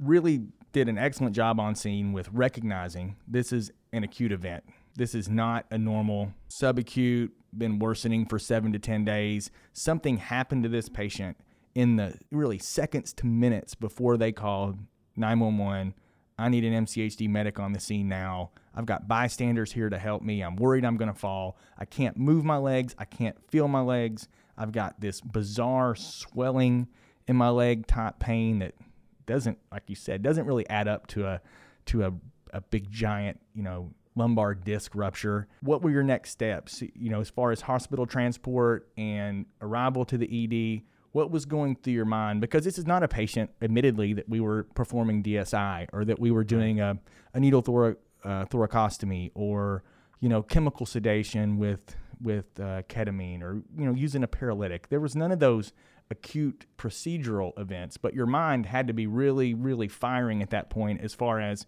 really 0.00 0.42
did 0.72 0.88
an 0.88 0.98
excellent 0.98 1.34
job 1.34 1.60
on 1.60 1.74
scene 1.76 2.12
with 2.12 2.28
recognizing 2.32 3.16
this 3.28 3.52
is 3.52 3.70
an 3.92 4.02
acute 4.02 4.32
event. 4.32 4.64
This 4.96 5.14
is 5.14 5.28
not 5.28 5.66
a 5.70 5.78
normal 5.78 6.34
subacute, 6.48 7.30
been 7.56 7.78
worsening 7.78 8.26
for 8.26 8.38
seven 8.38 8.72
to 8.72 8.78
10 8.78 9.04
days. 9.04 9.50
Something 9.72 10.18
happened 10.18 10.62
to 10.64 10.68
this 10.68 10.88
patient 10.88 11.36
in 11.74 11.96
the 11.96 12.14
really 12.30 12.58
seconds 12.58 13.12
to 13.14 13.26
minutes 13.26 13.74
before 13.74 14.16
they 14.16 14.32
called 14.32 14.78
911. 15.16 15.94
I 16.38 16.48
need 16.48 16.64
an 16.64 16.86
MCHD 16.86 17.28
medic 17.28 17.58
on 17.58 17.72
the 17.72 17.80
scene 17.80 18.08
now. 18.08 18.50
I've 18.74 18.86
got 18.86 19.06
bystanders 19.06 19.72
here 19.72 19.90
to 19.90 19.98
help 19.98 20.22
me. 20.22 20.42
I'm 20.42 20.56
worried 20.56 20.84
I'm 20.84 20.96
going 20.96 21.12
to 21.12 21.18
fall. 21.18 21.58
I 21.78 21.84
can't 21.84 22.16
move 22.16 22.44
my 22.44 22.56
legs. 22.56 22.94
I 22.98 23.04
can't 23.04 23.36
feel 23.50 23.68
my 23.68 23.82
legs. 23.82 24.26
I've 24.56 24.72
got 24.72 25.00
this 25.00 25.20
bizarre 25.20 25.94
swelling 25.94 26.88
in 27.28 27.36
my 27.36 27.50
leg 27.50 27.86
type 27.86 28.18
pain 28.18 28.60
that 28.60 28.74
doesn't, 29.26 29.58
like 29.70 29.84
you 29.88 29.94
said, 29.94 30.22
doesn't 30.22 30.46
really 30.46 30.68
add 30.68 30.88
up 30.88 31.06
to 31.08 31.26
a 31.26 31.40
to 31.86 32.04
a, 32.04 32.12
a 32.52 32.60
big 32.60 32.90
giant, 32.90 33.40
you 33.54 33.62
know, 33.62 33.92
lumbar 34.16 34.54
disc 34.54 34.94
rupture. 34.94 35.46
What 35.62 35.82
were 35.82 35.90
your 35.90 36.02
next 36.02 36.30
steps? 36.30 36.82
You 36.94 37.10
know, 37.10 37.20
as 37.20 37.30
far 37.30 37.52
as 37.52 37.62
hospital 37.62 38.06
transport 38.06 38.88
and 38.96 39.46
arrival 39.60 40.04
to 40.06 40.18
the 40.18 40.26
ED, 40.26 40.82
what 41.12 41.30
was 41.30 41.44
going 41.44 41.76
through 41.76 41.94
your 41.94 42.04
mind? 42.04 42.40
Because 42.40 42.64
this 42.64 42.78
is 42.78 42.86
not 42.86 43.02
a 43.02 43.08
patient, 43.08 43.50
admittedly, 43.60 44.12
that 44.14 44.28
we 44.28 44.40
were 44.40 44.64
performing 44.74 45.22
DSI 45.22 45.88
or 45.92 46.04
that 46.04 46.18
we 46.18 46.30
were 46.30 46.44
doing 46.44 46.80
a, 46.80 46.98
a 47.34 47.40
needle 47.40 47.62
thora, 47.62 47.96
uh, 48.24 48.44
thoracostomy 48.46 49.30
or 49.34 49.82
you 50.20 50.28
know 50.28 50.42
chemical 50.42 50.86
sedation 50.86 51.58
with 51.58 51.96
with 52.20 52.60
uh, 52.60 52.82
ketamine 52.82 53.42
or 53.42 53.62
you 53.76 53.86
know 53.86 53.94
using 53.94 54.22
a 54.22 54.28
paralytic. 54.28 54.88
There 54.88 55.00
was 55.00 55.16
none 55.16 55.32
of 55.32 55.40
those 55.40 55.72
acute 56.10 56.66
procedural 56.76 57.58
events, 57.58 57.96
but 57.96 58.14
your 58.14 58.26
mind 58.26 58.66
had 58.66 58.86
to 58.88 58.92
be 58.92 59.06
really, 59.06 59.54
really 59.54 59.88
firing 59.88 60.42
at 60.42 60.50
that 60.50 60.68
point 60.68 61.00
as 61.00 61.14
far 61.14 61.40
as 61.40 61.66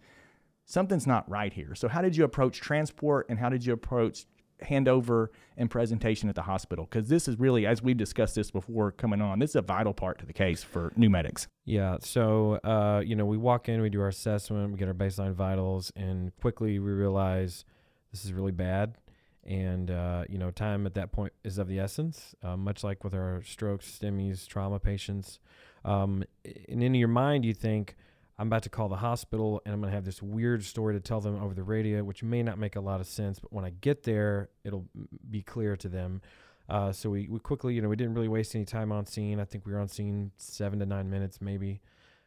something's 0.65 1.07
not 1.07 1.29
right 1.29 1.53
here. 1.53 1.75
So, 1.75 1.89
how 1.89 2.03
did 2.03 2.17
you 2.17 2.25
approach 2.25 2.61
transport 2.61 3.27
and 3.29 3.39
how 3.39 3.49
did 3.49 3.65
you 3.65 3.73
approach 3.73 4.27
handover 4.63 5.29
and 5.57 5.71
presentation 5.71 6.29
at 6.29 6.35
the 6.35 6.43
hospital? 6.43 6.87
Because 6.91 7.09
this 7.09 7.29
is 7.29 7.39
really, 7.39 7.67
as 7.67 7.83
we've 7.83 7.97
discussed 7.97 8.35
this 8.35 8.51
before 8.51 8.93
coming 8.93 9.21
on, 9.21 9.39
this 9.39 9.51
is 9.51 9.57
a 9.57 9.63
vital 9.63 9.93
part 9.93 10.19
to 10.19 10.27
the 10.27 10.33
case 10.33 10.63
for 10.63 10.93
new 10.97 11.11
medics. 11.11 11.49
Yeah. 11.65 11.97
So, 12.01 12.55
uh, 12.65 13.03
you 13.05 13.17
know, 13.17 13.27
we 13.27 13.37
walk 13.37 13.69
in, 13.69 13.81
we 13.81 13.91
do 13.91 14.01
our 14.01 14.09
assessment, 14.09 14.73
we 14.73 14.79
get 14.79 14.89
our 14.89 14.95
baseline 14.95 15.35
vitals, 15.35 15.93
and 15.97 16.35
quickly 16.37 16.79
we 16.79 16.91
realize 16.91 17.65
this 18.13 18.25
is 18.25 18.33
really 18.33 18.53
bad. 18.53 18.97
And, 19.45 19.91
uh, 19.91 20.25
you 20.29 20.39
know, 20.39 20.53
time 20.53 20.87
at 20.87 20.95
that 20.95 21.11
point 21.11 21.33
is 21.43 21.59
of 21.59 21.67
the 21.67 21.81
essence, 21.81 22.35
uh, 22.45 22.57
much 22.57 22.85
like 22.85 23.03
with 23.03 23.13
our 23.13 23.43
strokes, 23.43 23.87
STEMIs, 23.87 24.47
trauma 24.47 24.79
patients. 24.79 25.41
Um, 25.85 26.23
and 26.69 26.83
in 26.83 26.95
your 26.95 27.09
mind, 27.09 27.45
you 27.45 27.53
think, 27.53 27.97
I'm 28.43 28.49
about 28.49 28.65
to 28.65 28.71
call 28.71 28.89
the 28.89 28.97
hospital 28.97 29.63
and 29.65 29.73
I'm 29.73 29.81
going 29.81 29.93
to 29.93 29.95
have 29.95 30.05
this 30.05 30.21
weird 30.21 30.65
story 30.65 30.95
to 30.95 31.01
tell 31.01 31.21
them 31.21 31.41
over 31.41 31.55
the 31.55 31.63
radio, 31.63 32.03
which 32.03 32.25
may 32.25 32.43
not 32.43 32.59
make 32.59 32.75
a 32.75 32.81
lot 32.81 32.99
of 32.99 33.07
sense. 33.07 33.39
But 33.39 33.53
when 33.53 33.65
I 33.65 33.71
get 33.71 34.03
there, 34.03 34.49
it'll 34.65 34.89
be 35.31 35.43
clear 35.43 35.77
to 35.77 35.89
them. 35.89 36.21
Uh, 36.69 36.91
so 36.91 37.09
we, 37.09 37.29
we 37.29 37.39
quickly, 37.39 37.73
you 37.73 37.81
know, 37.81 37.89
we 37.89 37.95
didn't 37.95 38.15
really 38.15 38.27
waste 38.27 38.57
any 38.57 38.65
time 38.65 38.91
on 38.91 39.07
scene. 39.07 39.39
I 39.39 39.45
think 39.45 39.65
we 39.65 39.73
were 39.73 39.79
on 39.79 39.87
scene 39.87 40.33
seven 40.39 40.81
to 40.81 40.87
nine 40.87 41.09
minutes, 41.09 41.41
maybe. 41.41 41.83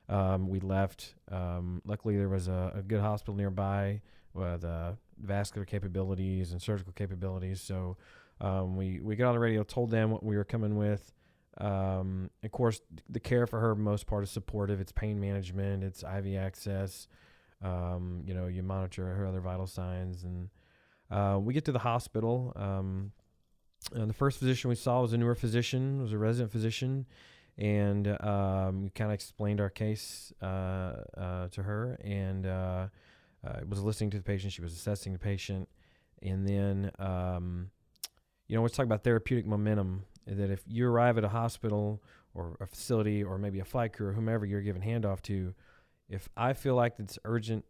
Um, 0.07 0.47
we 0.47 0.61
left. 0.61 1.15
Um, 1.29 1.81
luckily, 1.85 2.15
there 2.15 2.29
was 2.29 2.47
a, 2.47 2.71
a 2.75 2.81
good 2.81 3.01
hospital 3.01 3.35
nearby 3.35 3.99
with 4.33 4.63
uh, 4.63 4.93
vascular 5.21 5.65
capabilities 5.65 6.53
and 6.53 6.61
surgical 6.61 6.93
capabilities. 6.93 7.59
So 7.59 7.97
um, 8.39 8.77
we 8.77 9.01
we 9.01 9.17
got 9.17 9.27
on 9.27 9.33
the 9.33 9.39
radio, 9.39 9.63
told 9.63 9.91
them 9.91 10.11
what 10.11 10.23
we 10.23 10.37
were 10.37 10.45
coming 10.45 10.77
with. 10.77 11.11
Um, 11.57 12.29
of 12.43 12.51
course, 12.51 12.81
the 13.09 13.19
care 13.19 13.47
for 13.47 13.59
her, 13.59 13.75
most 13.75 14.07
part, 14.07 14.23
is 14.23 14.29
supportive. 14.29 14.81
It's 14.81 14.91
pain 14.91 15.19
management. 15.19 15.83
It's 15.83 16.03
IV 16.03 16.35
access. 16.37 17.07
Um, 17.61 18.23
you 18.25 18.33
know, 18.33 18.47
you 18.47 18.63
monitor 18.63 19.05
her 19.05 19.25
other 19.25 19.39
vital 19.39 19.67
signs, 19.67 20.23
and 20.23 20.49
uh, 21.09 21.39
we 21.39 21.53
get 21.53 21.65
to 21.65 21.71
the 21.71 21.79
hospital. 21.79 22.53
Um, 22.55 23.11
and 23.93 24.09
the 24.09 24.13
first 24.13 24.39
physician 24.39 24.69
we 24.69 24.75
saw 24.75 25.01
was 25.01 25.13
a 25.13 25.17
newer 25.17 25.35
physician, 25.35 26.01
was 26.01 26.11
a 26.11 26.17
resident 26.17 26.51
physician, 26.51 27.05
and 27.57 28.07
um, 28.21 28.83
we 28.83 28.89
kind 28.89 29.11
of 29.11 29.15
explained 29.15 29.61
our 29.61 29.69
case 29.69 30.33
uh, 30.41 30.45
uh, 31.17 31.47
to 31.49 31.63
her, 31.63 31.97
and 32.03 32.45
uh, 32.45 32.87
uh, 33.45 33.59
was 33.67 33.81
listening 33.81 34.09
to 34.11 34.17
the 34.17 34.23
patient. 34.23 34.53
She 34.53 34.61
was 34.61 34.73
assessing 34.73 35.13
the 35.13 35.19
patient, 35.19 35.69
and 36.21 36.47
then 36.47 36.91
um, 36.99 37.69
you 38.47 38.55
know, 38.55 38.61
let's 38.61 38.75
talk 38.75 38.85
about 38.85 39.03
therapeutic 39.03 39.45
momentum. 39.45 40.03
That 40.27 40.49
if 40.49 40.63
you 40.67 40.87
arrive 40.87 41.17
at 41.17 41.23
a 41.23 41.29
hospital 41.29 42.01
or 42.33 42.57
a 42.59 42.65
facility 42.65 43.23
or 43.23 43.37
maybe 43.37 43.59
a 43.59 43.65
flight 43.65 43.93
crew 43.93 44.07
or 44.07 44.13
whomever 44.13 44.45
you're 44.45 44.61
giving 44.61 44.81
handoff 44.81 45.21
to, 45.23 45.53
if 46.09 46.29
I 46.35 46.53
feel 46.53 46.75
like 46.75 46.95
it's 46.99 47.19
urgent, 47.25 47.65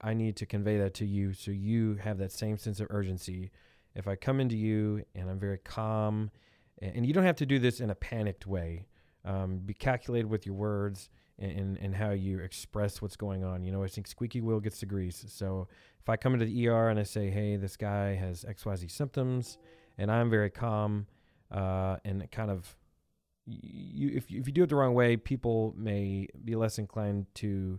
I 0.00 0.14
need 0.14 0.36
to 0.36 0.46
convey 0.46 0.78
that 0.78 0.94
to 0.94 1.06
you 1.06 1.32
so 1.32 1.50
you 1.50 1.96
have 1.96 2.18
that 2.18 2.32
same 2.32 2.58
sense 2.58 2.80
of 2.80 2.88
urgency. 2.90 3.50
If 3.94 4.08
I 4.08 4.16
come 4.16 4.40
into 4.40 4.56
you 4.56 5.04
and 5.14 5.30
I'm 5.30 5.38
very 5.38 5.58
calm, 5.58 6.30
and, 6.80 7.06
you 7.06 7.12
don't 7.12 7.24
have 7.24 7.36
to 7.36 7.46
do 7.46 7.58
this 7.60 7.80
in 7.80 7.90
a 7.90 7.94
panicked 7.94 8.46
way, 8.46 8.86
um, 9.24 9.58
be 9.58 9.74
calculated 9.74 10.26
with 10.26 10.44
your 10.44 10.56
words 10.56 11.10
and, 11.38 11.52
and, 11.52 11.78
and 11.78 11.94
how 11.94 12.10
you 12.10 12.40
express 12.40 13.00
what's 13.00 13.16
going 13.16 13.44
on. 13.44 13.62
You 13.62 13.70
know, 13.70 13.84
I 13.84 13.88
think 13.88 14.08
squeaky 14.08 14.40
wheel 14.40 14.58
gets 14.58 14.80
the 14.80 14.86
grease. 14.86 15.24
So 15.28 15.68
if 16.00 16.08
I 16.08 16.16
come 16.16 16.34
into 16.34 16.46
the 16.46 16.68
ER 16.68 16.88
and 16.88 16.98
I 16.98 17.04
say, 17.04 17.30
hey, 17.30 17.56
this 17.56 17.76
guy 17.76 18.14
has 18.16 18.44
XYZ 18.44 18.90
symptoms, 18.90 19.58
and 19.98 20.10
I'm 20.10 20.28
very 20.28 20.50
calm 20.50 21.06
uh, 21.52 21.96
and 22.04 22.28
kind 22.30 22.50
of 22.50 22.74
you 23.46 24.10
if 24.14 24.30
you, 24.30 24.40
if 24.40 24.46
you 24.46 24.52
do 24.52 24.62
it 24.62 24.68
the 24.68 24.76
wrong 24.76 24.94
way, 24.94 25.16
people 25.16 25.74
may 25.76 26.28
be 26.44 26.54
less 26.54 26.78
inclined 26.78 27.26
to, 27.34 27.78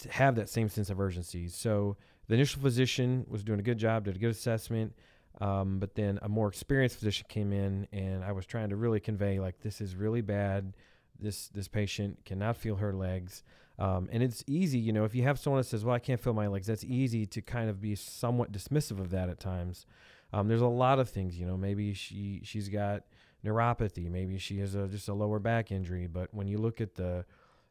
to 0.00 0.08
have 0.10 0.34
that 0.36 0.48
same 0.48 0.68
sense 0.68 0.90
of 0.90 1.00
urgency. 1.00 1.48
So 1.48 1.96
the 2.28 2.34
initial 2.34 2.60
physician 2.62 3.24
was 3.28 3.44
doing 3.44 3.60
a 3.60 3.62
good 3.62 3.78
job, 3.78 4.04
did 4.04 4.16
a 4.16 4.18
good 4.18 4.30
assessment, 4.30 4.92
um, 5.40 5.78
but 5.78 5.94
then 5.94 6.18
a 6.22 6.28
more 6.28 6.48
experienced 6.48 6.96
physician 6.96 7.26
came 7.28 7.52
in, 7.52 7.86
and 7.92 8.24
I 8.24 8.32
was 8.32 8.46
trying 8.46 8.70
to 8.70 8.76
really 8.76 9.00
convey 9.00 9.38
like 9.38 9.60
this 9.60 9.80
is 9.80 9.94
really 9.94 10.22
bad. 10.22 10.74
this 11.18 11.48
this 11.48 11.68
patient 11.68 12.24
cannot 12.24 12.56
feel 12.56 12.76
her 12.76 12.92
legs. 12.92 13.42
Um, 13.78 14.08
and 14.10 14.22
it's 14.22 14.42
easy, 14.46 14.78
you 14.78 14.92
know, 14.92 15.04
if 15.04 15.14
you 15.14 15.22
have 15.24 15.38
someone 15.38 15.60
that 15.60 15.68
says, 15.68 15.84
"Well, 15.84 15.94
I 15.94 15.98
can't 15.98 16.20
feel 16.20 16.32
my 16.32 16.46
legs," 16.46 16.66
that's 16.66 16.84
easy 16.84 17.26
to 17.26 17.42
kind 17.42 17.68
of 17.68 17.80
be 17.80 17.94
somewhat 17.94 18.50
dismissive 18.50 18.98
of 18.98 19.10
that 19.10 19.28
at 19.28 19.38
times. 19.38 19.86
Um, 20.32 20.48
there's 20.48 20.60
a 20.60 20.66
lot 20.66 20.98
of 20.98 21.08
things, 21.08 21.38
you 21.38 21.46
know. 21.46 21.56
Maybe 21.56 21.94
she 21.94 22.40
she's 22.44 22.68
got 22.68 23.04
neuropathy. 23.44 24.10
Maybe 24.10 24.38
she 24.38 24.58
has 24.58 24.74
a, 24.74 24.88
just 24.88 25.08
a 25.08 25.14
lower 25.14 25.38
back 25.38 25.70
injury. 25.70 26.06
But 26.06 26.34
when 26.34 26.48
you 26.48 26.58
look 26.58 26.80
at 26.80 26.94
the 26.94 27.24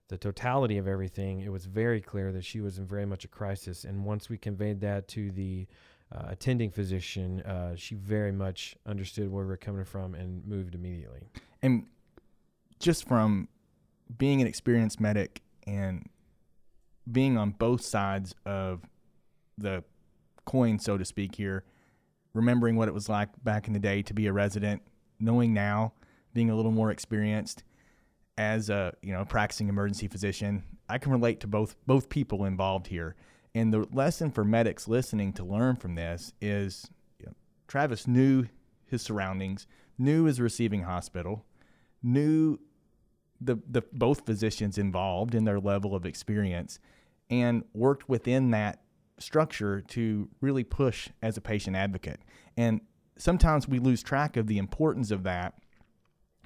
the 0.07 0.17
totality 0.17 0.77
of 0.77 0.87
everything, 0.87 1.41
it 1.41 1.51
was 1.51 1.65
very 1.65 1.99
clear 1.99 2.31
that 2.31 2.45
she 2.45 2.61
was 2.61 2.77
in 2.77 2.85
very 2.85 3.05
much 3.05 3.25
a 3.25 3.27
crisis. 3.27 3.83
And 3.83 4.05
once 4.05 4.29
we 4.29 4.37
conveyed 4.37 4.79
that 4.81 5.07
to 5.09 5.31
the 5.31 5.67
uh, 6.11 6.25
attending 6.29 6.69
physician, 6.69 7.41
uh, 7.41 7.75
she 7.75 7.95
very 7.95 8.31
much 8.31 8.77
understood 8.85 9.31
where 9.31 9.43
we 9.43 9.49
were 9.49 9.57
coming 9.57 9.83
from 9.85 10.13
and 10.13 10.45
moved 10.45 10.75
immediately. 10.75 11.21
And 11.61 11.87
just 12.79 13.07
from 13.07 13.47
being 14.15 14.41
an 14.41 14.47
experienced 14.47 14.99
medic 14.99 15.41
and 15.65 16.07
being 17.11 17.37
on 17.37 17.51
both 17.51 17.81
sides 17.81 18.35
of 18.45 18.81
the 19.57 19.83
coin, 20.45 20.77
so 20.77 20.97
to 20.97 21.05
speak, 21.05 21.35
here, 21.35 21.63
remembering 22.35 22.75
what 22.75 22.87
it 22.87 22.93
was 22.93 23.09
like 23.09 23.29
back 23.43 23.65
in 23.67 23.73
the 23.73 23.79
day 23.79 24.03
to 24.03 24.13
be 24.13 24.27
a 24.27 24.33
resident, 24.33 24.83
knowing 25.19 25.53
now, 25.53 25.93
being 26.33 26.49
a 26.51 26.55
little 26.55 26.71
more 26.71 26.91
experienced 26.91 27.63
as 28.37 28.69
a 28.69 28.93
you 29.01 29.13
know 29.13 29.23
practicing 29.25 29.69
emergency 29.69 30.07
physician, 30.07 30.63
I 30.89 30.97
can 30.97 31.11
relate 31.11 31.39
to 31.39 31.47
both 31.47 31.75
both 31.87 32.09
people 32.09 32.45
involved 32.45 32.87
here. 32.87 33.15
And 33.55 33.73
the 33.73 33.87
lesson 33.93 34.31
for 34.31 34.43
medics 34.43 34.87
listening 34.87 35.31
to 35.33 35.45
learn 35.45 35.77
from 35.77 35.95
this 35.95 36.33
is 36.41 36.91
you 37.19 37.27
know, 37.27 37.33
Travis 37.67 38.05
knew 38.05 38.47
his 38.85 39.01
surroundings, 39.01 39.65
knew 39.97 40.25
his 40.25 40.41
receiving 40.41 40.83
hospital, 40.83 41.45
knew 42.03 42.59
the, 43.39 43.57
the 43.69 43.81
both 43.93 44.25
physicians 44.25 44.77
involved 44.77 45.33
in 45.33 45.45
their 45.45 45.59
level 45.59 45.95
of 45.95 46.05
experience, 46.05 46.79
and 47.29 47.63
worked 47.73 48.09
within 48.09 48.51
that 48.51 48.81
structure 49.19 49.81
to 49.81 50.29
really 50.41 50.63
push 50.63 51.09
as 51.21 51.37
a 51.37 51.41
patient 51.41 51.75
advocate. 51.75 52.19
And 52.57 52.81
sometimes 53.17 53.67
we 53.67 53.79
lose 53.79 54.03
track 54.03 54.37
of 54.37 54.47
the 54.47 54.57
importance 54.57 55.11
of 55.11 55.23
that 55.23 55.53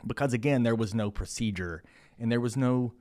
because 0.06 0.34
again 0.34 0.64
there 0.64 0.76
was 0.76 0.94
no 0.94 1.12
procedure 1.12 1.84
and 2.18 2.32
there 2.32 2.40
was 2.40 2.56
no 2.56 2.94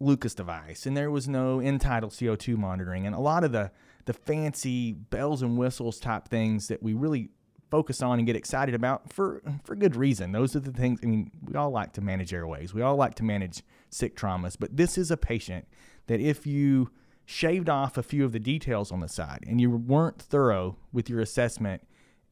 Lucas 0.00 0.34
device 0.34 0.86
and 0.86 0.96
there 0.96 1.10
was 1.10 1.28
no 1.28 1.60
end-tidal 1.60 2.10
CO2 2.10 2.56
monitoring 2.56 3.06
and 3.06 3.14
a 3.14 3.20
lot 3.20 3.44
of 3.44 3.52
the 3.52 3.70
the 4.06 4.12
fancy 4.12 4.92
bells 4.92 5.42
and 5.42 5.56
whistles 5.56 6.00
type 6.00 6.26
things 6.26 6.68
that 6.68 6.82
we 6.82 6.94
really 6.94 7.30
focus 7.70 8.02
on 8.02 8.18
and 8.18 8.26
get 8.26 8.34
excited 8.34 8.74
about 8.74 9.12
for 9.12 9.42
for 9.62 9.76
good 9.76 9.94
reason. 9.94 10.32
Those 10.32 10.56
are 10.56 10.60
the 10.60 10.72
things 10.72 11.00
I 11.02 11.06
mean, 11.06 11.30
we 11.44 11.54
all 11.54 11.70
like 11.70 11.92
to 11.92 12.00
manage 12.00 12.34
airways. 12.34 12.74
We 12.74 12.82
all 12.82 12.96
like 12.96 13.14
to 13.16 13.24
manage 13.24 13.62
sick 13.88 14.16
traumas, 14.16 14.56
but 14.58 14.76
this 14.76 14.98
is 14.98 15.10
a 15.10 15.16
patient 15.16 15.66
that 16.06 16.20
if 16.20 16.46
you 16.46 16.90
shaved 17.30 17.68
off 17.68 17.96
a 17.96 18.02
few 18.02 18.24
of 18.24 18.32
the 18.32 18.40
details 18.40 18.90
on 18.90 19.00
the 19.00 19.08
side 19.08 19.44
and 19.46 19.60
you 19.60 19.70
weren't 19.70 20.20
thorough 20.20 20.76
with 20.92 21.08
your 21.08 21.20
assessment 21.20 21.82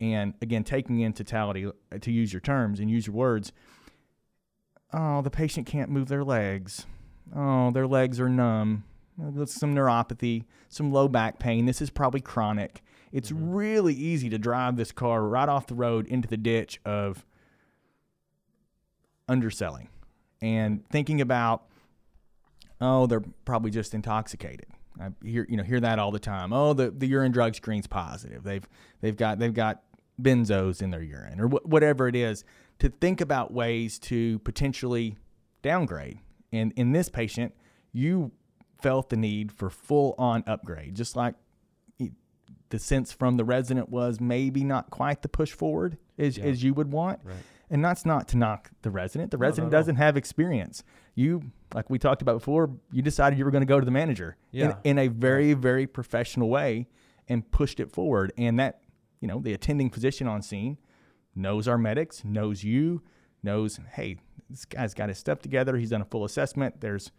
and 0.00 0.34
again 0.42 0.64
taking 0.64 1.00
in 1.00 1.12
totality 1.12 1.70
to 2.00 2.10
use 2.12 2.32
your 2.32 2.40
terms 2.40 2.80
and 2.80 2.90
use 2.90 3.06
your 3.06 3.14
words, 3.14 3.52
oh, 4.92 5.22
the 5.22 5.30
patient 5.30 5.66
can't 5.66 5.90
move 5.90 6.08
their 6.08 6.24
legs 6.24 6.86
oh, 7.34 7.70
their 7.70 7.86
legs 7.86 8.20
are 8.20 8.28
numb, 8.28 8.84
some 9.16 9.74
neuropathy, 9.74 10.44
some 10.68 10.92
low 10.92 11.08
back 11.08 11.38
pain. 11.38 11.66
This 11.66 11.80
is 11.80 11.90
probably 11.90 12.20
chronic. 12.20 12.82
It's 13.12 13.30
mm-hmm. 13.30 13.52
really 13.52 13.94
easy 13.94 14.28
to 14.30 14.38
drive 14.38 14.76
this 14.76 14.92
car 14.92 15.22
right 15.22 15.48
off 15.48 15.66
the 15.66 15.74
road 15.74 16.06
into 16.06 16.28
the 16.28 16.36
ditch 16.36 16.80
of 16.84 17.24
underselling 19.28 19.88
and 20.40 20.88
thinking 20.88 21.20
about, 21.20 21.64
oh, 22.80 23.06
they're 23.06 23.24
probably 23.44 23.70
just 23.70 23.94
intoxicated. 23.94 24.66
I 25.00 25.26
hear 25.26 25.46
you 25.48 25.56
know 25.56 25.62
hear 25.62 25.80
that 25.80 25.98
all 25.98 26.10
the 26.10 26.18
time. 26.18 26.52
Oh, 26.52 26.72
the, 26.72 26.90
the 26.90 27.06
urine 27.06 27.32
drug 27.32 27.54
screen's 27.54 27.86
positive. 27.86 28.42
They've 28.42 28.66
they've 29.00 29.16
got 29.16 29.38
they've 29.38 29.54
got 29.54 29.82
benzos 30.20 30.82
in 30.82 30.90
their 30.90 31.02
urine 31.02 31.40
or 31.40 31.48
wh- 31.48 31.66
whatever 31.66 32.08
it 32.08 32.16
is. 32.16 32.44
To 32.80 32.88
think 32.88 33.20
about 33.20 33.52
ways 33.52 33.98
to 34.00 34.38
potentially 34.40 35.16
downgrade 35.62 36.20
and 36.52 36.72
in 36.76 36.92
this 36.92 37.08
patient, 37.08 37.54
you 37.92 38.30
felt 38.80 39.08
the 39.08 39.16
need 39.16 39.50
for 39.50 39.68
full 39.68 40.14
on 40.16 40.44
upgrade, 40.46 40.94
just 40.94 41.16
like 41.16 41.34
the 42.70 42.78
sense 42.78 43.12
from 43.12 43.36
the 43.36 43.44
resident 43.44 43.88
was 43.88 44.20
maybe 44.20 44.62
not 44.64 44.90
quite 44.90 45.22
the 45.22 45.28
push 45.28 45.52
forward 45.52 45.96
as, 46.18 46.36
yeah. 46.36 46.44
as 46.44 46.62
you 46.62 46.74
would 46.74 46.92
want. 46.92 47.20
Right. 47.24 47.36
And 47.70 47.84
that's 47.84 48.06
not 48.06 48.28
to 48.28 48.36
knock 48.36 48.70
the 48.82 48.90
resident. 48.90 49.30
The 49.30 49.36
no, 49.36 49.42
resident 49.42 49.72
no, 49.72 49.78
doesn't 49.78 49.94
no. 49.96 50.02
have 50.02 50.16
experience. 50.16 50.82
You, 51.18 51.50
like 51.74 51.90
we 51.90 51.98
talked 51.98 52.22
about 52.22 52.34
before, 52.38 52.70
you 52.92 53.02
decided 53.02 53.40
you 53.40 53.44
were 53.44 53.50
going 53.50 53.62
to 53.62 53.66
go 53.66 53.80
to 53.80 53.84
the 53.84 53.90
manager 53.90 54.36
yeah. 54.52 54.76
in, 54.84 54.98
in 54.98 54.98
a 54.98 55.08
very, 55.08 55.52
very 55.52 55.84
professional 55.84 56.48
way 56.48 56.86
and 57.26 57.50
pushed 57.50 57.80
it 57.80 57.90
forward. 57.90 58.32
And 58.38 58.60
that, 58.60 58.82
you 59.18 59.26
know, 59.26 59.40
the 59.40 59.52
attending 59.52 59.90
physician 59.90 60.28
on 60.28 60.42
scene 60.42 60.78
knows 61.34 61.66
our 61.66 61.76
medics, 61.76 62.24
knows 62.24 62.62
you, 62.62 63.02
knows, 63.42 63.80
hey, 63.94 64.18
this 64.48 64.64
guy's 64.64 64.94
got 64.94 65.08
his 65.08 65.18
stuff 65.18 65.40
together. 65.40 65.76
He's 65.76 65.90
done 65.90 66.02
a 66.02 66.04
full 66.04 66.24
assessment. 66.24 66.80
There's, 66.80 67.10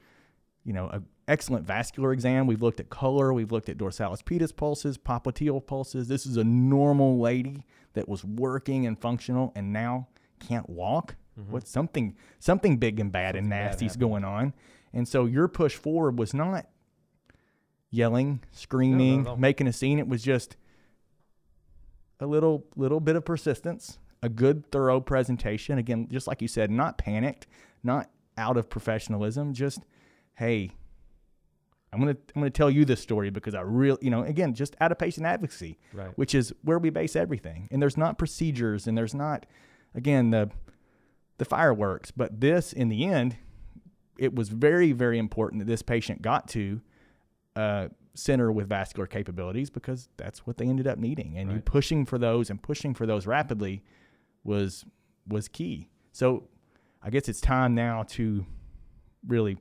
you 0.63 0.71
know, 0.71 0.87
an 0.87 1.05
excellent 1.27 1.65
vascular 1.65 2.13
exam. 2.13 2.47
We've 2.47 2.61
looked 2.61 2.79
at 2.79 2.89
color. 2.89 3.33
We've 3.33 3.51
looked 3.51 3.67
at 3.67 3.77
dorsalis 3.77 4.23
pedis 4.23 4.55
pulses, 4.55 4.97
popliteal 4.97 5.65
pulses. 5.67 6.07
This 6.07 6.25
is 6.25 6.37
a 6.37 6.45
normal 6.45 7.19
lady 7.19 7.65
that 7.95 8.07
was 8.07 8.23
working 8.23 8.87
and 8.87 8.97
functional 8.97 9.51
and 9.57 9.73
now 9.73 10.07
can't 10.39 10.69
walk. 10.69 11.17
Mm-hmm. 11.39 11.51
What's 11.51 11.71
something 11.71 12.15
something 12.39 12.77
big 12.77 12.99
and 12.99 13.11
bad 13.11 13.35
something 13.35 13.39
and 13.39 13.49
nasty's 13.49 13.95
going 13.95 14.23
on? 14.23 14.53
And 14.93 15.07
so 15.07 15.25
your 15.25 15.47
push 15.47 15.75
forward 15.75 16.17
was 16.17 16.33
not 16.33 16.67
yelling, 17.91 18.41
screaming, 18.51 19.23
no, 19.23 19.29
no, 19.29 19.35
no. 19.35 19.37
making 19.37 19.67
a 19.67 19.73
scene. 19.73 19.99
It 19.99 20.07
was 20.07 20.23
just 20.23 20.57
a 22.19 22.25
little 22.25 22.65
little 22.75 22.99
bit 22.99 23.15
of 23.15 23.25
persistence, 23.25 23.99
a 24.21 24.29
good, 24.29 24.71
thorough 24.71 24.99
presentation. 24.99 25.77
Again, 25.77 26.07
just 26.11 26.27
like 26.27 26.41
you 26.41 26.47
said, 26.47 26.71
not 26.71 26.97
panicked, 26.97 27.47
not 27.83 28.09
out 28.37 28.57
of 28.57 28.69
professionalism. 28.69 29.53
Just, 29.53 29.85
hey, 30.35 30.71
I'm 31.91 31.99
gonna 31.99 32.17
I'm 32.35 32.41
gonna 32.41 32.49
tell 32.49 32.69
you 32.69 32.85
this 32.85 33.01
story 33.01 33.29
because 33.29 33.55
I 33.55 33.61
really, 33.61 33.99
you 34.01 34.09
know, 34.09 34.23
again, 34.23 34.53
just 34.53 34.75
out 34.79 34.91
of 34.91 34.97
patient 34.97 35.25
advocacy, 35.25 35.77
right. 35.93 36.09
which 36.17 36.35
is 36.35 36.53
where 36.63 36.79
we 36.79 36.89
base 36.89 37.15
everything. 37.15 37.67
And 37.71 37.81
there's 37.81 37.97
not 37.97 38.17
procedures, 38.17 38.87
and 38.87 38.97
there's 38.97 39.15
not, 39.15 39.45
again, 39.95 40.31
the 40.31 40.49
the 41.39 41.45
fireworks. 41.45 42.11
But 42.11 42.39
this, 42.39 42.71
in 42.71 42.89
the 42.89 43.05
end, 43.05 43.37
it 44.19 44.35
was 44.35 44.49
very 44.49 44.91
very 44.91 45.17
important 45.17 45.59
that 45.59 45.65
this 45.65 45.81
patient 45.81 46.21
got 46.21 46.47
to 46.49 46.81
uh, 47.55 47.87
center 48.13 48.51
with 48.51 48.69
vascular 48.69 49.07
capabilities 49.07 49.69
because 49.69 50.09
that's 50.17 50.45
what 50.45 50.57
they 50.57 50.65
ended 50.65 50.87
up 50.87 50.99
needing. 50.99 51.37
And 51.37 51.49
right. 51.49 51.55
you 51.55 51.61
pushing 51.61 52.05
for 52.05 52.17
those 52.17 52.49
and 52.49 52.61
pushing 52.61 52.93
for 52.93 53.05
those 53.05 53.25
rapidly 53.25 53.83
was 54.43 54.85
was 55.27 55.47
key. 55.47 55.89
So 56.11 56.47
I 57.01 57.09
guess 57.09 57.29
it's 57.29 57.41
time 57.41 57.73
now 57.75 58.03
to 58.09 58.45
really, 59.25 59.57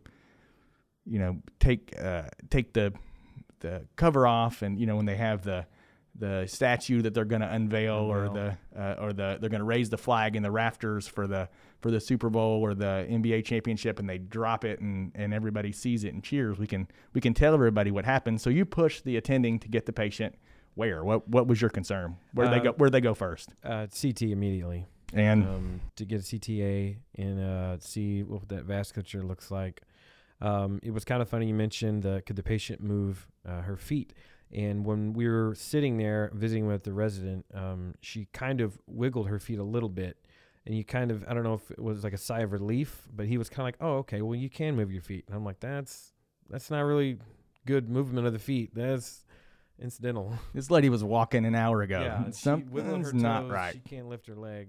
you 1.04 1.18
know, 1.18 1.38
take 1.60 1.94
uh, 1.98 2.24
take 2.50 2.74
the 2.74 2.92
the 3.60 3.86
cover 3.96 4.26
off, 4.26 4.62
and 4.62 4.78
you 4.78 4.86
know 4.86 4.96
when 4.96 5.06
they 5.06 5.16
have 5.16 5.42
the 5.42 5.66
the 6.18 6.46
statue 6.46 7.02
that 7.02 7.14
they're 7.14 7.24
going 7.24 7.42
to 7.42 7.52
unveil, 7.52 8.11
unveil, 8.11 8.11
or 8.11 8.28
the 8.28 8.81
uh, 8.81 8.94
or 8.98 9.12
the 9.12 9.38
they're 9.40 9.50
going 9.50 9.61
to 9.61 9.64
raise 9.64 9.88
the 9.88 9.98
flag 9.98 10.37
in 10.37 10.42
the 10.42 10.50
rafters 10.50 11.07
for 11.07 11.26
the 11.26 11.48
for 11.81 11.90
the 11.90 12.00
Super 12.00 12.28
Bowl 12.28 12.61
or 12.61 12.74
the 12.74 13.07
NBA 13.09 13.44
championship, 13.44 13.98
and 13.98 14.09
they 14.09 14.18
drop 14.18 14.64
it, 14.64 14.81
and 14.81 15.12
and 15.14 15.33
everybody 15.33 15.72
sees 15.72 16.04
it 16.04 16.12
and 16.14 16.22
cheers. 16.22 16.59
We 16.59 16.66
can 16.66 16.88
we 17.12 17.20
can 17.20 17.35
tell 17.35 17.54
everybody 17.54 17.90
what 17.90 18.04
happened. 18.04 18.40
So 18.40 18.50
you 18.50 18.64
push 18.64 19.00
the 19.00 19.16
attending 19.16 19.59
to 19.61 19.68
get 19.68 19.87
the 19.87 19.92
patient 19.92 20.35
where? 20.74 21.04
What 21.04 21.28
What 21.28 21.46
was 21.46 21.61
your 21.61 21.70
concern? 21.70 22.16
Where 22.35 22.46
uh, 22.46 22.50
they 22.50 22.61
go? 22.61 22.72
Where 22.72 22.90
they 22.90 23.00
go 23.00 23.14
first? 23.14 23.50
Uh, 23.64 23.87
CT 23.87 24.22
immediately. 24.22 24.87
And 25.14 25.44
um, 25.44 25.81
to 25.96 26.04
get 26.04 26.20
a 26.20 26.22
CTA 26.22 26.96
and 27.16 27.40
uh, 27.40 27.78
see 27.78 28.22
what 28.22 28.48
that 28.50 28.66
vasculature 28.66 29.26
looks 29.26 29.50
like. 29.50 29.83
Um, 30.40 30.81
it 30.83 30.92
was 30.92 31.04
kind 31.04 31.22
of 31.22 31.28
funny. 31.28 31.48
You 31.48 31.54
mentioned 31.54 32.02
the, 32.02 32.22
could 32.26 32.37
the 32.37 32.42
patient 32.42 32.83
move 32.83 33.26
uh, 33.46 33.62
her 33.62 33.76
feet? 33.76 34.12
And 34.52 34.84
when 34.84 35.12
we 35.12 35.28
were 35.28 35.54
sitting 35.54 35.98
there 35.98 36.30
visiting 36.34 36.66
with 36.66 36.84
the 36.84 36.92
resident, 36.92 37.44
um, 37.54 37.94
she 38.00 38.28
kind 38.32 38.61
of 38.61 38.78
wiggled 38.87 39.28
her 39.28 39.38
feet 39.38 39.58
a 39.58 39.64
little 39.64 39.88
bit. 39.90 40.16
And 40.64 40.76
you 40.76 40.84
kind 40.84 41.11
of, 41.11 41.24
I 41.28 41.34
don't 41.34 41.44
know 41.44 41.54
if 41.54 41.70
it 41.70 41.78
was 41.78 42.04
like 42.04 42.12
a 42.12 42.18
sigh 42.18 42.40
of 42.40 42.52
relief, 42.52 43.08
but 43.14 43.26
he 43.26 43.38
was 43.38 43.48
kind 43.48 43.61
of 43.61 43.64
like, 43.66 43.76
oh, 43.80 43.98
okay, 43.98 44.22
well, 44.22 44.34
you 44.34 44.50
can 44.50 44.76
move 44.76 44.92
your 44.92 45.02
feet. 45.02 45.24
And 45.26 45.37
I'm 45.37 45.44
like, 45.44 45.61
that's, 45.61 46.12
that's 46.50 46.70
not 46.70 46.80
really 46.80 47.18
good 47.66 47.88
movement 47.88 48.26
of 48.26 48.32
the 48.32 48.38
feet. 48.38 48.74
That's, 48.74 49.24
incidental. 49.80 50.34
This 50.54 50.70
lady 50.70 50.88
was 50.88 51.04
walking 51.04 51.44
an 51.44 51.54
hour 51.54 51.82
ago. 51.82 52.00
Yeah, 52.00 52.30
something's 52.30 53.14
not 53.14 53.48
right. 53.48 53.74
She 53.74 53.80
can't 53.80 54.08
lift 54.08 54.26
her 54.26 54.34
leg. 54.34 54.68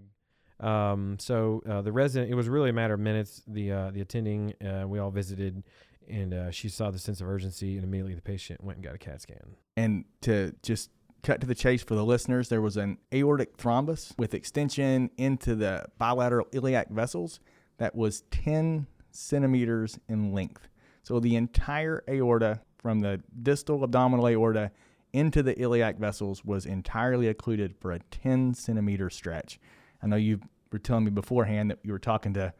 Um, 0.59 1.17
so 1.19 1.63
uh, 1.67 1.81
the 1.81 1.91
resident, 1.91 2.31
it 2.31 2.35
was 2.35 2.49
really 2.49 2.69
a 2.69 2.73
matter 2.73 2.93
of 2.93 2.99
minutes. 2.99 3.41
The 3.47 3.71
uh, 3.71 3.91
the 3.91 4.01
attending, 4.01 4.53
uh, 4.61 4.85
we 4.87 4.99
all 4.99 5.09
visited, 5.09 5.63
and 6.07 6.33
uh, 6.33 6.51
she 6.51 6.69
saw 6.69 6.91
the 6.91 6.99
sense 6.99 7.21
of 7.21 7.29
urgency, 7.29 7.75
and 7.75 7.83
immediately 7.83 8.13
the 8.13 8.21
patient 8.21 8.63
went 8.63 8.77
and 8.77 8.85
got 8.85 8.93
a 8.93 8.97
CAT 8.97 9.21
scan. 9.21 9.55
And 9.79 10.05
to 10.21 10.53
just 10.61 10.89
cut 11.23 11.39
to 11.41 11.47
the 11.47 11.55
chase 11.55 11.83
for 11.83 11.95
the 11.95 12.03
listeners, 12.03 12.49
there 12.49 12.61
was 12.61 12.75
an 12.77 12.97
aortic 13.13 13.57
thrombus 13.57 14.13
with 14.17 14.33
extension 14.33 15.09
into 15.17 15.55
the 15.55 15.85
bilateral 15.97 16.47
iliac 16.51 16.89
vessels 16.89 17.39
that 17.77 17.95
was 17.95 18.23
ten 18.29 18.87
centimeters 19.11 19.97
in 20.07 20.33
length. 20.33 20.67
So 21.03 21.19
the 21.19 21.35
entire 21.35 22.03
aorta 22.09 22.61
from 22.77 22.99
the 22.99 23.21
distal 23.41 23.83
abdominal 23.83 24.27
aorta 24.27 24.71
into 25.13 25.41
the 25.41 25.59
iliac 25.59 25.97
vessels 25.97 26.43
was 26.45 26.65
entirely 26.65 27.27
occluded 27.27 27.75
for 27.79 27.91
a 27.91 27.99
10 28.11 28.53
centimeter 28.53 29.09
stretch. 29.09 29.59
I 30.03 30.07
know 30.07 30.17
you 30.17 30.39
were 30.71 30.79
telling 30.79 31.05
me 31.05 31.11
beforehand 31.11 31.71
that 31.71 31.79
you 31.83 31.91
were 31.91 31.99
talking 31.99 32.33
to 32.35 32.53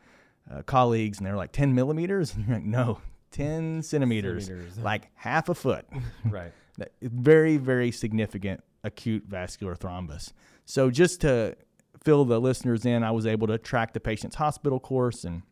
uh, 0.52 0.64
colleagues 0.64 1.20
and 1.20 1.28
they're 1.28 1.36
like 1.36 1.52
10 1.52 1.76
millimeters. 1.76 2.34
And 2.36 2.48
you're 2.48 2.56
like, 2.58 2.66
no, 2.66 3.00
10 3.32 3.84
centimeters, 3.84 4.48
Centimeters. 4.48 4.78
like 4.80 5.10
half 5.14 5.50
a 5.50 5.56
foot. 5.56 5.86
right. 6.26 6.52
Very, 7.02 7.58
very 7.58 7.92
significant 7.92 8.64
acute 8.84 9.24
vascular 9.28 9.76
thrombus. 9.76 10.32
So, 10.66 10.90
just 10.90 11.22
to 11.22 11.56
fill 12.04 12.26
the 12.26 12.40
listeners 12.40 12.86
in, 12.86 13.04
I 13.04 13.12
was 13.12 13.26
able 13.26 13.48
to 13.48 13.58
track 13.58 13.94
the 13.94 14.00
patient's 14.00 14.36
hospital 14.36 14.80
course 14.80 15.24
and 15.24 15.44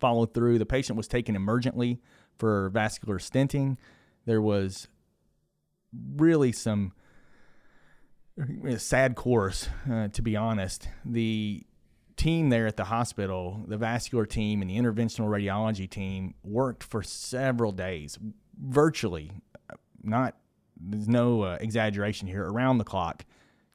follow 0.00 0.26
through. 0.26 0.58
The 0.58 0.66
patient 0.66 0.96
was 0.96 1.08
taken 1.08 1.36
emergently 1.36 1.98
for 2.38 2.68
vascular 2.70 3.18
stenting. 3.18 3.76
There 4.26 4.42
was 4.42 4.88
really 6.16 6.52
some 6.52 6.92
sad 8.76 9.14
course, 9.16 9.68
uh, 9.90 10.08
to 10.08 10.22
be 10.22 10.36
honest. 10.36 10.88
The 11.04 11.64
team 12.16 12.48
there 12.50 12.66
at 12.66 12.76
the 12.76 12.84
hospital, 12.84 13.64
the 13.66 13.76
vascular 13.76 14.26
team 14.26 14.62
and 14.62 14.70
the 14.70 14.76
interventional 14.76 15.28
radiology 15.28 15.88
team, 15.88 16.34
worked 16.42 16.82
for 16.82 17.02
several 17.02 17.72
days, 17.72 18.18
virtually, 18.58 19.30
uh, 19.32 19.45
not 20.06 20.36
there's 20.78 21.08
no 21.08 21.42
uh, 21.42 21.58
exaggeration 21.60 22.28
here, 22.28 22.44
around 22.44 22.78
the 22.78 22.84
clock. 22.84 23.24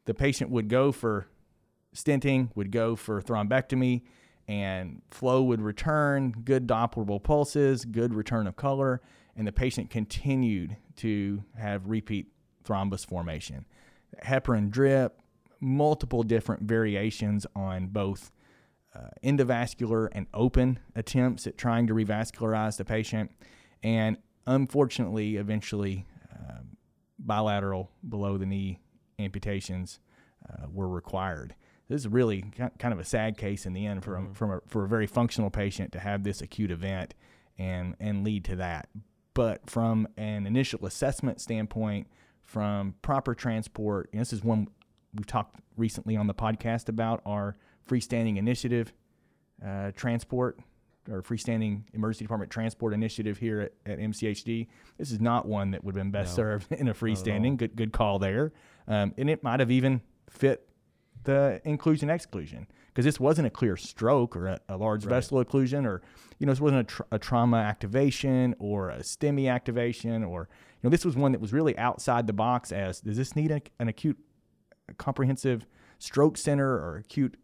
The 0.06 0.14
patient 0.14 0.52
would 0.52 0.68
go 0.68 0.92
for 0.92 1.28
stenting, 1.96 2.50
would 2.56 2.72
go 2.72 2.96
for 2.96 3.22
thrombectomy, 3.22 4.04
and 4.48 5.02
flow 5.12 5.44
would 5.44 5.62
return, 5.62 6.32
good 6.44 6.68
Dopplerable 6.68 7.22
pulses, 7.22 7.86
good 7.86 8.14
return 8.14 8.48
of 8.48 8.56
color, 8.56 9.02
and 9.36 9.48
the 9.48 9.52
patient 9.52 9.90
continued 9.90 10.78
to 10.98 11.44
have 11.58 11.88
repeat 11.88 12.28
thrombus 12.64 13.06
formation. 13.06 13.66
Heparin 14.24 14.70
drip, 14.70 15.20
multiple 15.60 16.24
different 16.24 16.64
variations 16.64 17.46
on 17.56 17.88
both 17.88 18.32
uh, 18.94 19.10
endovascular 19.24 20.10
and 20.12 20.28
open 20.34 20.80
attempts 20.96 21.48
at 21.48 21.58
trying 21.58 21.88
to 21.88 21.94
revascularize 21.94 22.78
the 22.78 22.86
patient, 22.86 23.32
and 23.84 24.18
unfortunately, 24.46 25.38
eventually, 25.38 26.06
bilateral 27.26 27.92
below 28.08 28.38
the 28.38 28.46
knee 28.46 28.80
amputations 29.20 30.00
uh, 30.50 30.66
were 30.72 30.88
required. 30.88 31.56
This 31.88 32.02
is 32.02 32.08
really 32.08 32.46
kind 32.80 32.94
of 32.94 33.00
a 33.00 33.04
sad 33.04 33.38
case 33.38 33.66
in 33.66 33.74
the 33.74 33.86
end 33.86 34.04
for 34.04 34.16
a, 34.18 34.34
from 34.34 34.52
a, 34.52 34.62
for 34.68 34.86
a 34.86 34.88
very 34.88 35.08
functional 35.08 35.50
patient 35.50 35.92
to 35.92 36.00
have 36.00 36.24
this 36.24 36.42
acute 36.42 36.72
event 36.72 37.14
and 37.58 37.96
and 38.00 38.24
lead 38.24 38.46
to 38.46 38.56
that. 38.58 38.90
But 39.34 39.70
from 39.70 40.08
an 40.18 40.46
initial 40.46 40.86
assessment 40.86 41.42
standpoint, 41.42 42.08
from 42.42 42.96
proper 43.02 43.36
transport, 43.36 44.10
and 44.12 44.22
this 44.22 44.34
is 44.34 44.44
one 44.44 44.68
we've 45.14 45.28
talked 45.28 45.60
recently 45.78 46.16
on 46.16 46.28
the 46.28 46.34
podcast 46.34 46.90
about 46.90 47.22
our 47.26 47.58
freestanding 47.88 48.38
initiative 48.38 48.94
uh, 49.66 49.92
transport 49.92 50.60
or 51.10 51.22
freestanding 51.24 51.84
emergency 51.94 52.26
department 52.26 52.52
transport 52.52 52.94
initiative 52.94 53.38
here 53.38 53.62
at, 53.62 53.74
at 53.94 54.00
MCHD. 54.00 54.68
This 54.98 55.12
is 55.12 55.20
not 55.20 55.48
one 55.48 55.72
that 55.72 55.84
would 55.84 55.96
have 55.96 56.04
been 56.04 56.12
best 56.12 56.38
No. 56.38 56.44
served 56.44 56.72
in 56.72 56.88
a 56.88 56.94
freestanding. 56.94 57.58
Good 57.58 57.76
good 57.76 57.92
call 57.92 58.20
there, 58.20 58.54
um, 58.88 59.14
and 59.18 59.30
it 59.30 59.44
might 59.44 59.60
have 59.60 59.72
even 59.72 60.02
fit 60.30 60.68
the 61.24 61.62
inclusion 61.66 62.10
exclusion 62.10 62.66
because 62.88 63.06
this 63.06 63.20
wasn't 63.20 63.46
a 63.46 63.50
clear 63.52 63.78
stroke 63.78 64.36
or 64.36 64.48
a, 64.48 64.60
a 64.70 64.78
large 64.78 65.06
Right. 65.06 65.12
vessel 65.16 65.44
occlusion 65.44 65.86
or 65.86 66.02
you 66.40 66.46
know 66.48 66.52
this 66.52 66.60
wasn't 66.60 66.82
a, 66.82 66.84
tr- 66.84 67.02
a 67.12 67.20
trauma 67.20 67.58
activation 67.58 68.56
or 68.58 68.90
a 68.90 69.00
STEMI 69.00 69.48
activation 69.52 70.24
or 70.24 70.50
you 70.82 70.88
know 70.88 70.90
this 70.90 71.06
was 71.06 71.16
one 71.16 71.32
that 71.34 71.40
was 71.42 71.54
really 71.54 71.78
outside 71.78 72.26
the 72.26 72.34
box 72.34 72.72
as 72.72 73.02
does 73.02 73.18
this 73.18 73.36
need 73.36 73.52
a, 73.52 73.62
an 73.80 73.88
acute 73.88 74.18
comprehensive 74.98 75.66
stroke 76.00 76.38
center 76.38 76.68
or 76.74 76.98
acute 76.98 77.38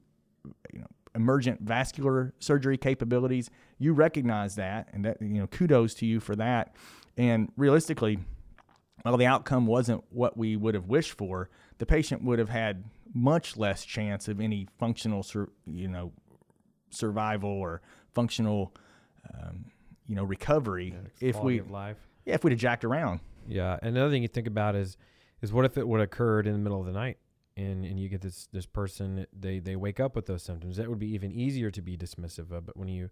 you 0.73 0.79
know 0.79 0.87
emergent 1.17 1.59
vascular 1.61 2.33
surgery 2.39 2.77
capabilities. 2.77 3.49
You 3.77 3.91
recognize 3.91 4.55
that 4.55 4.87
and 4.93 5.03
that 5.03 5.21
you 5.21 5.39
know 5.41 5.47
kudos 5.47 5.93
to 5.95 6.05
you 6.05 6.21
for 6.21 6.35
that. 6.37 6.73
And 7.17 7.51
realistically 7.57 8.19
while 9.03 9.17
the 9.17 9.25
outcome 9.25 9.65
wasn't 9.65 10.03
what 10.09 10.37
we 10.37 10.55
would 10.55 10.73
have 10.73 10.85
wished 10.85 11.13
for 11.13 11.49
the 11.77 11.85
patient 11.85 12.23
would 12.23 12.39
have 12.39 12.49
had 12.49 12.83
much 13.13 13.55
less 13.57 13.85
chance 13.85 14.27
of 14.27 14.39
any 14.39 14.67
functional 14.77 15.23
sur- 15.23 15.49
you 15.65 15.87
know 15.87 16.11
survival 16.89 17.49
or 17.49 17.81
functional 18.13 18.73
um, 19.33 19.65
you 20.07 20.15
know 20.15 20.23
recovery 20.23 20.93
if 21.19 21.35
Quality 21.35 21.61
we 21.61 21.71
yeah 22.25 22.35
if 22.35 22.43
we'd 22.43 22.51
have 22.51 22.59
jacked 22.59 22.83
around. 22.83 23.19
Yeah. 23.47 23.77
Another 23.81 24.09
thing 24.11 24.21
you 24.21 24.27
think 24.27 24.47
about 24.47 24.75
is 24.75 24.97
is 25.41 25.53
what 25.53 25.65
if 25.65 25.77
it 25.77 25.87
would 25.87 25.99
have 25.99 26.07
occurred 26.07 26.47
in 26.47 26.53
the 26.53 26.59
middle 26.59 26.79
of 26.79 26.85
the 26.85 26.91
night 26.91 27.17
and, 27.57 27.83
and 27.83 27.99
you 27.99 28.07
get 28.07 28.21
this 28.21 28.47
this 28.53 28.67
person 28.67 29.25
they 29.37 29.59
they 29.59 29.75
wake 29.75 29.99
up 29.99 30.15
with 30.15 30.27
those 30.27 30.43
symptoms. 30.43 30.77
That 30.77 30.87
would 30.89 30.99
be 30.99 31.11
even 31.13 31.31
easier 31.31 31.71
to 31.71 31.81
be 31.81 31.97
dismissive 31.97 32.51
of. 32.51 32.65
But 32.65 32.77
when 32.77 32.87
you 32.87 33.09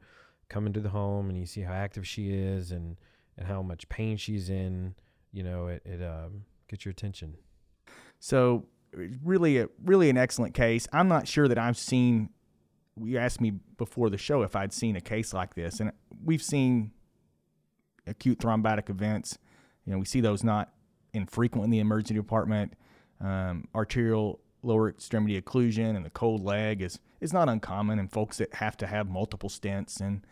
come 0.48 0.68
into 0.68 0.80
the 0.80 0.90
home 0.90 1.30
and 1.30 1.38
you 1.38 1.48
see 1.48 1.62
how 1.62 1.74
active 1.74 2.08
she 2.08 2.32
is 2.32 2.72
and 2.72 2.98
and 3.38 3.48
how 3.48 3.62
much 3.62 3.90
pain 3.90 4.16
she's 4.16 4.50
in, 4.50 4.94
you 5.34 5.44
know, 5.44 5.68
it 5.68 5.82
it 5.84 6.02
um, 6.02 6.44
gets 6.70 6.86
your 6.86 6.92
attention. 6.92 7.36
So 8.20 8.68
really, 9.24 9.58
a, 9.58 9.68
really 9.84 10.10
an 10.10 10.18
excellent 10.18 10.54
case. 10.54 10.88
I'm 10.94 11.08
not 11.08 11.28
sure 11.28 11.48
that 11.48 11.58
I've 11.58 11.78
seen. 11.78 12.30
You 13.04 13.18
asked 13.18 13.42
me 13.42 13.52
before 13.78 14.10
the 14.10 14.18
show 14.18 14.44
if 14.44 14.56
I'd 14.56 14.72
seen 14.72 14.96
a 14.96 15.02
case 15.02 15.34
like 15.34 15.56
this, 15.56 15.80
and 15.80 15.92
we've 16.24 16.44
seen 16.44 16.92
acute 18.08 18.38
thrombotic 18.40 18.90
events. 18.90 19.40
You 19.86 19.92
know, 19.92 19.98
we 20.00 20.06
see 20.06 20.22
those 20.22 20.44
not 20.44 20.72
infrequent 21.14 21.66
in 21.66 21.72
the 21.72 21.80
emergency 21.80 22.14
department. 22.14 22.74
Um, 23.22 23.68
arterial 23.74 24.40
lower 24.62 24.90
extremity 24.90 25.40
occlusion 25.40 25.96
and 25.96 26.06
the 26.06 26.10
cold 26.10 26.44
leg 26.44 26.82
is 26.82 27.00
is 27.22 27.32
not 27.32 27.48
uncommon 27.48 28.00
in 28.00 28.08
folks 28.08 28.38
that 28.38 28.54
have 28.56 28.76
to 28.78 28.88
have 28.88 29.08
multiple 29.08 29.50
stents 29.50 30.02
and 30.02 30.26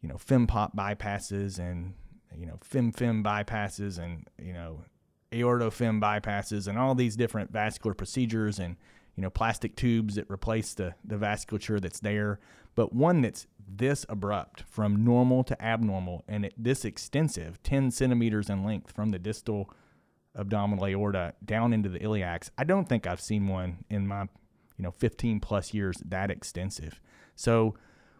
you 0.00 0.08
know 0.08 0.16
FemPop 0.16 0.76
bypasses 0.76 1.58
and 1.58 1.94
you 2.36 2.46
know 2.46 2.58
FemFem 2.68 3.24
bypasses 3.24 3.98
and 3.98 4.28
you 4.38 4.52
know 4.52 4.84
aortofem 5.32 6.00
bypasses 6.00 6.68
and 6.68 6.78
all 6.78 6.94
these 6.94 7.16
different 7.16 7.50
vascular 7.50 7.94
procedures 7.94 8.58
and 8.58 8.76
you 9.16 9.22
know 9.22 9.30
plastic 9.30 9.76
tubes 9.76 10.14
that 10.14 10.30
replace 10.30 10.74
the 10.74 10.94
the 11.04 11.16
vasculature 11.16 11.80
that's 11.80 12.00
there. 12.00 12.38
But 12.74 12.92
one 12.92 13.22
that's 13.22 13.46
this 13.66 14.04
abrupt 14.08 14.64
from 14.68 15.04
normal 15.04 15.44
to 15.44 15.62
abnormal 15.62 16.24
and 16.28 16.46
it, 16.46 16.54
this 16.56 16.84
extensive 16.84 17.62
10 17.62 17.92
centimeters 17.92 18.50
in 18.50 18.64
length 18.64 18.92
from 18.92 19.10
the 19.10 19.18
distal 19.18 19.70
abdominal 20.36 20.86
aorta 20.86 21.34
down 21.44 21.72
into 21.72 21.88
the 21.88 21.98
iliacs 22.00 22.50
i 22.58 22.64
don't 22.64 22.88
think 22.88 23.06
i've 23.06 23.20
seen 23.20 23.46
one 23.48 23.84
in 23.88 24.06
my 24.06 24.22
you 24.76 24.82
know 24.82 24.90
15 24.90 25.40
plus 25.40 25.72
years 25.72 25.96
that 26.04 26.30
extensive 26.30 27.00
so 27.36 27.74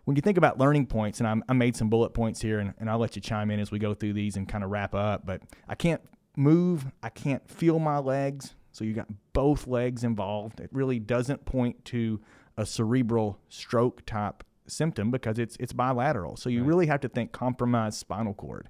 when 0.05 0.17
you 0.17 0.23
think 0.23 0.37
about 0.37 0.59
learning 0.59 0.87
points, 0.87 1.19
and 1.19 1.27
I'm, 1.27 1.43
I 1.49 1.55
made 1.55 1.77
some 1.77 1.89
bullet 1.89 2.11
points 2.11 2.43
here, 2.43 2.59
and, 2.59 2.75
and 2.79 2.91
I'll 2.91 2.99
let 2.99 3.17
you 3.17 3.23
chime 3.23 3.51
in 3.51 3.59
as 3.59 3.71
we 3.71 3.79
go 3.79 3.95
through 3.95 4.13
these 4.13 4.37
and 4.37 4.47
kind 4.47 4.63
of 4.63 4.69
wrap 4.71 4.95
up. 4.95 5.25
But 5.25 5.41
I 5.67 5.75
can't 5.75 6.03
move, 6.37 6.85
I 7.03 7.09
can't 7.09 7.49
feel 7.51 7.79
my 7.79 7.99
legs. 7.99 8.55
So 8.73 8.85
you 8.85 8.93
got 8.93 9.09
both 9.33 9.67
legs 9.67 10.05
involved. 10.05 10.61
It 10.61 10.69
really 10.73 10.99
doesn't 10.99 11.47
point 11.47 11.85
to 11.87 12.21
a 12.57 12.67
cerebral 12.67 13.39
stroke 13.49 14.05
type 14.05 14.45
symptom 14.67 15.11
because 15.11 15.39
it's 15.39 15.57
it's 15.59 15.73
bilateral. 15.73 16.37
So 16.37 16.51
you 16.51 16.61
Right. 16.61 16.69
really 16.69 16.87
have 16.87 17.01
to 17.01 17.09
think 17.09 17.33
compromised 17.33 17.99
spinal 17.99 18.35
cord, 18.35 18.69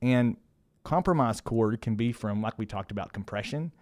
and 0.00 0.36
compromised 0.86 1.42
cord 1.42 1.80
can 1.82 1.96
be 1.96 2.12
from 2.12 2.40
like 2.40 2.56
we 2.58 2.64
talked 2.64 2.92
about 2.92 3.12
compression, 3.12 3.72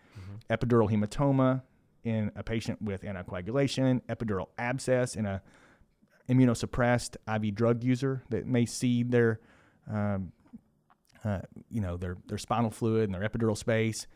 epidural 0.49 0.91
hematoma 0.91 1.61
in 2.03 2.33
a 2.35 2.43
patient 2.43 2.81
with 2.81 3.03
anticoagulation, 3.03 4.01
epidural 4.09 4.47
abscess 4.57 5.15
in 5.15 5.27
a 5.27 5.43
immunosuppressed 6.31 7.17
IV 7.29 7.55
drug 7.55 7.85
user 7.85 8.23
that 8.31 8.47
may 8.47 8.65
see 8.65 9.03
their, 9.03 9.39
um, 9.91 10.33
uh, 11.25 11.41
you 11.69 11.83
know, 11.83 11.99
their 11.99 12.17
their 12.27 12.39
spinal 12.39 12.71
fluid 12.71 13.05
and 13.11 13.15
their 13.15 13.29
epidural 13.29 13.57
space, 13.57 14.07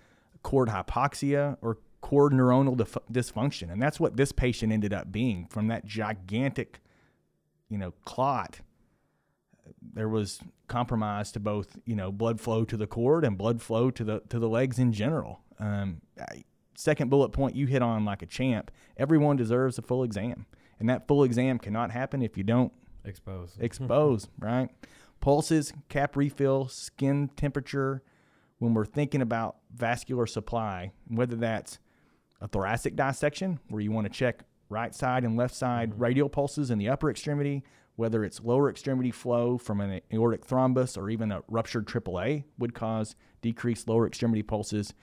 cord 0.42 0.70
hypoxia 0.70 1.58
or 1.60 1.76
cord 2.00 2.32
neuronal 2.32 2.74
dif- 2.74 2.96
dysfunction, 3.12 3.70
and 3.70 3.82
that's 3.82 4.00
what 4.00 4.16
this 4.16 4.32
patient 4.32 4.72
ended 4.72 4.94
up 4.94 5.12
being 5.12 5.46
from 5.50 5.68
that 5.68 5.84
gigantic, 5.84 6.80
you 7.68 7.76
know, 7.76 7.92
clot. 8.06 8.60
There 9.94 10.08
was 10.08 10.40
compromise 10.66 11.32
to 11.32 11.40
both, 11.40 11.78
you 11.84 11.94
know, 11.94 12.12
blood 12.12 12.40
flow 12.40 12.64
to 12.64 12.76
the 12.76 12.86
cord 12.86 13.24
and 13.24 13.36
blood 13.36 13.62
flow 13.62 13.90
to 13.90 14.04
the 14.04 14.20
to 14.28 14.38
the 14.38 14.48
legs 14.48 14.78
in 14.78 14.92
general. 14.92 15.40
Um, 15.58 16.00
second 16.74 17.10
bullet 17.10 17.30
point 17.30 17.56
you 17.56 17.66
hit 17.66 17.82
on 17.82 18.04
like 18.04 18.22
a 18.22 18.26
champ. 18.26 18.70
Everyone 18.96 19.36
deserves 19.36 19.78
a 19.78 19.82
full 19.82 20.04
exam, 20.04 20.46
and 20.78 20.88
that 20.88 21.08
full 21.08 21.24
exam 21.24 21.58
cannot 21.58 21.90
happen 21.90 22.22
if 22.22 22.36
you 22.36 22.44
don't 22.44 22.72
expose. 23.04 23.56
expose, 23.60 24.28
right? 24.38 24.70
Pulses, 25.20 25.72
cap 25.88 26.16
refill, 26.16 26.68
skin 26.68 27.28
temperature. 27.36 28.02
When 28.58 28.74
we're 28.74 28.86
thinking 28.86 29.22
about 29.22 29.56
vascular 29.72 30.26
supply, 30.26 30.90
whether 31.06 31.36
that's 31.36 31.78
a 32.40 32.48
thoracic 32.48 32.96
dissection 32.96 33.60
where 33.68 33.80
you 33.80 33.92
want 33.92 34.06
to 34.06 34.12
check 34.12 34.42
right 34.68 34.94
side 34.94 35.24
and 35.24 35.36
left 35.36 35.54
side 35.54 35.98
radial 36.00 36.28
pulses 36.28 36.70
in 36.70 36.78
the 36.78 36.88
upper 36.88 37.10
extremity, 37.10 37.62
whether 37.98 38.22
it's 38.22 38.40
lower 38.40 38.70
extremity 38.70 39.10
flow 39.10 39.58
from 39.58 39.80
an 39.80 40.00
aortic 40.14 40.46
thrombus 40.46 40.96
or 40.96 41.10
even 41.10 41.32
a 41.32 41.42
ruptured 41.48 41.84
AAA, 41.84 42.44
would 42.56 42.72
cause 42.72 43.16
decreased 43.42 43.88
lower 43.88 44.06
extremity 44.06 44.40
pulses. 44.40 44.94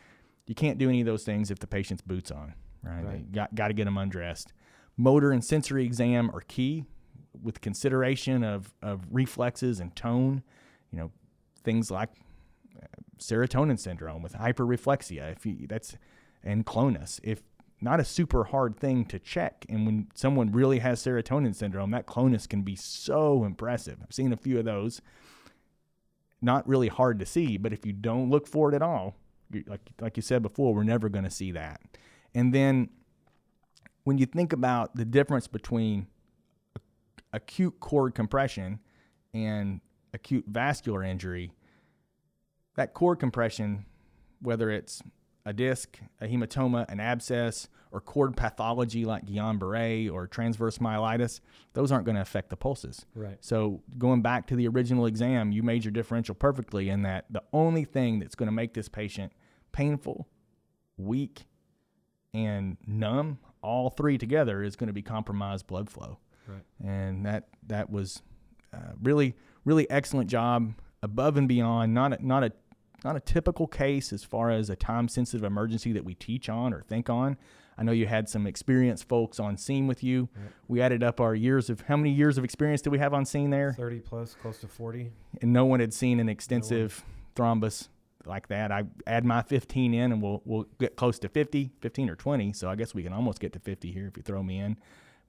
You 0.48 0.56
can't 0.56 0.78
do 0.78 0.88
any 0.88 1.02
of 1.02 1.06
those 1.06 1.26
things 1.26 1.52
if 1.52 1.60
the 1.60 1.68
patient's 1.68 2.02
boots 2.02 2.32
on, 2.32 2.54
right? 2.82 3.04
Right. 3.04 3.32
Got, 3.34 3.54
got 3.54 3.68
to 3.68 3.74
get 3.74 3.84
them 3.84 3.98
undressed. 3.98 4.54
Motor 4.96 5.34
and 5.34 5.44
sensory 5.44 5.84
exam 5.84 6.32
are 6.34 6.40
key 6.40 6.86
with 7.44 7.60
consideration 7.60 8.46
of, 8.46 8.74
of 8.82 9.02
reflexes 9.12 9.82
and 9.82 9.94
tone, 9.94 10.42
you 10.90 10.98
know, 10.98 11.12
things 11.66 11.92
like 11.92 12.12
uh, 12.82 12.86
serotonin 13.20 13.78
syndrome 13.78 14.22
with 14.22 14.36
hyperreflexia. 14.36 15.36
If 15.36 15.46
you, 15.46 15.68
that's 15.68 15.98
and 16.46 16.66
clonus. 16.66 17.20
If 17.24 17.42
not 17.82 18.00
a 18.00 18.06
super 18.06 18.46
hard 18.46 18.78
thing 18.78 19.06
to 19.06 19.20
check, 19.20 19.66
and 19.70 19.86
when 19.86 20.08
someone 20.14 20.52
really 20.52 20.80
has 20.80 21.04
serotonin 21.04 21.54
syndrome, 21.54 21.92
that 21.92 22.08
clonus 22.08 22.48
can 22.48 22.62
be 22.62 22.76
so 22.76 23.44
impressive. 23.44 23.98
I've 24.02 24.14
seen 24.14 24.32
a 24.34 24.38
few 24.38 24.58
of 24.60 24.66
those. 24.66 25.02
Not 26.42 26.68
really 26.68 26.88
hard 26.88 27.20
to 27.20 27.26
see, 27.26 27.58
but 27.58 27.74
if 27.74 27.86
you 27.86 27.94
don't 27.94 28.30
look 28.30 28.48
for 28.48 28.70
it 28.72 28.76
at 28.76 28.82
all, 28.82 29.16
like 29.68 29.82
like 30.00 30.18
you 30.18 30.22
said 30.22 30.42
before, 30.42 30.74
we're 30.74 30.84
never 30.84 31.10
going 31.10 31.24
to 31.26 31.32
see 31.32 31.52
that. 31.52 31.82
And 32.34 32.54
then 32.54 32.90
when 34.04 34.18
you 34.18 34.26
think 34.26 34.54
about 34.54 34.96
the 34.96 35.06
difference 35.06 35.48
between 35.48 36.08
acute 37.34 37.80
cord 37.80 38.16
compression 38.16 38.80
and 39.34 39.82
acute 40.14 40.46
vascular 40.48 41.04
injury, 41.04 41.52
that 42.76 42.94
cord 42.94 43.20
compression, 43.20 43.86
whether 44.42 44.70
it's 44.70 45.02
a 45.46 45.54
disc, 45.54 46.00
a 46.20 46.28
hematoma, 46.28 46.90
an 46.90 47.00
abscess, 47.00 47.68
or 47.92 48.02
cord 48.02 48.36
pathology 48.36 49.06
like 49.06 49.26
Guillain 49.26 49.60
Barre 49.60 50.10
or 50.10 50.28
transverse 50.28 50.80
myelitis, 50.80 51.40
those 51.74 51.92
aren't 51.92 52.06
going 52.06 52.16
to 52.16 52.22
affect 52.22 52.50
the 52.50 52.58
pulses. 52.58 53.06
Right. 53.16 53.38
So 53.40 53.82
going 53.98 54.22
back 54.22 54.48
to 54.48 54.56
the 54.56 54.68
original 54.68 55.06
exam, 55.06 55.52
you 55.52 55.64
made 55.64 55.86
your 55.86 55.92
differential 55.92 56.36
perfectly 56.36 56.90
in 56.90 57.04
that 57.04 57.26
the 57.30 57.44
only 57.54 57.86
thing 57.86 58.20
that's 58.20 58.36
going 58.36 58.48
to 58.48 58.54
make 58.54 58.74
this 58.74 58.90
patient 58.90 59.32
painful, 59.72 60.28
weak, 60.98 61.46
and 62.34 62.78
numb, 62.86 63.40
all 63.62 63.90
three 63.90 64.18
together, 64.18 64.62
is 64.64 64.76
going 64.76 64.88
to 64.88 64.94
be 64.94 65.02
compromised 65.02 65.68
blood 65.68 65.90
flow. 65.90 66.18
Right. 66.48 66.64
And 66.84 67.26
that 67.26 67.48
that 67.68 67.90
was 67.90 68.22
uh, 68.74 68.94
really 69.02 69.36
really 69.64 69.90
excellent 69.90 70.30
job, 70.30 70.74
above 71.02 71.38
and 71.38 71.48
beyond. 71.48 71.94
Not 71.94 72.14
a, 72.14 72.26
not 72.26 72.44
a 72.44 72.52
not 73.06 73.16
a 73.16 73.20
typical 73.22 73.68
case 73.68 74.12
as 74.12 74.24
far 74.24 74.50
as 74.50 74.70
a 74.70 74.76
time 74.76 75.08
sensitive 75.08 75.46
emergency 75.46 75.94
that 75.94 76.04
we 76.04 76.16
teach 76.16 76.50
on 76.50 76.74
or 76.74 76.82
think 76.82 77.10
on. 77.10 77.38
I 77.78 77.84
know 77.84 77.92
you 77.92 78.08
had 78.08 78.28
some 78.28 78.48
experienced 78.48 79.08
folks 79.08 79.40
on 79.40 79.58
scene 79.58 79.86
with 79.86 80.04
you. 80.04 80.28
Right. 80.36 80.52
We 80.68 80.82
added 80.82 81.04
up 81.04 81.22
our 81.22 81.36
years 81.36 81.70
of 81.70 81.82
how 81.82 81.98
many 81.98 82.10
years 82.10 82.38
of 82.38 82.44
experience 82.44 82.82
did 82.82 82.90
we 82.90 83.00
have 83.00 83.14
on 83.14 83.26
scene 83.26 83.52
there? 83.52 83.74
30 83.74 84.00
plus, 84.00 84.34
close 84.34 84.60
to 84.60 84.68
40. 84.68 85.12
and 85.42 85.54
no 85.54 85.66
one 85.66 85.80
had 85.80 85.94
seen 85.94 86.20
an 86.20 86.30
extensive 86.30 87.06
thrombus 87.36 87.90
like 88.26 88.48
that. 88.48 88.72
I 88.72 88.86
add 89.06 89.24
my 89.24 89.44
15 89.44 89.94
in 89.94 90.12
and 90.12 90.22
we'll 90.22 90.42
we'll 90.44 90.66
get 90.80 90.96
close 90.96 91.20
to 91.20 91.30
50, 91.30 91.72
15 91.82 92.10
or 92.10 92.16
20. 92.16 92.54
So 92.54 92.70
I 92.70 92.76
guess 92.76 92.96
we 92.96 93.04
can 93.04 93.14
almost 93.14 93.40
get 93.40 93.54
to 93.54 93.60
50 93.60 93.92
here 93.92 94.08
if 94.08 94.18
you 94.18 94.24
throw 94.24 94.42
me 94.42 94.58
in. 94.58 94.78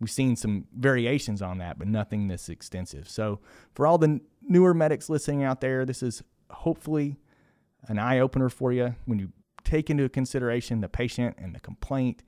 We've 0.01 0.11
seen 0.11 0.37
some 0.37 0.67
variations 0.75 1.43
on 1.43 1.59
that, 1.59 1.79
but 1.79 1.89
nothing 1.89 2.29
this 2.29 2.49
extensive. 2.49 3.09
So 3.09 3.41
for 3.75 3.87
all 3.87 3.99
the 3.99 4.21
newer 4.43 4.73
medics 4.73 5.11
listening 5.11 5.43
out 5.43 5.61
there, 5.61 5.85
this 5.85 6.03
is 6.03 6.23
hopefully 6.51 7.19
an 7.89 7.99
eye 7.99 8.19
opener 8.19 8.49
for 8.49 8.73
you 8.73 8.95
when 9.05 9.19
you 9.19 9.33
take 9.65 9.91
into 9.91 10.09
consideration 10.09 10.81
the 10.81 10.89
patient 10.89 11.37
and 11.39 11.55
the 11.55 11.61
complaint 11.61 12.23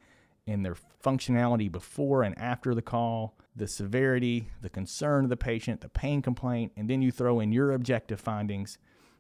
and 0.47 0.65
their 0.65 0.77
functionality 1.05 1.71
before 1.71 2.23
and 2.23 2.37
after 2.39 2.75
the 2.75 2.83
call, 2.83 3.37
the 3.55 3.69
severity, 3.69 4.51
the 4.63 4.71
concern 4.71 5.25
of 5.25 5.31
the 5.31 5.37
patient, 5.37 5.81
the 5.81 5.89
pain 5.89 6.23
complaint, 6.23 6.73
and 6.77 6.89
then 6.89 7.03
you 7.03 7.11
throw 7.11 7.39
in 7.41 7.53
your 7.53 7.73
objective 7.73 8.21
findings, 8.21 8.79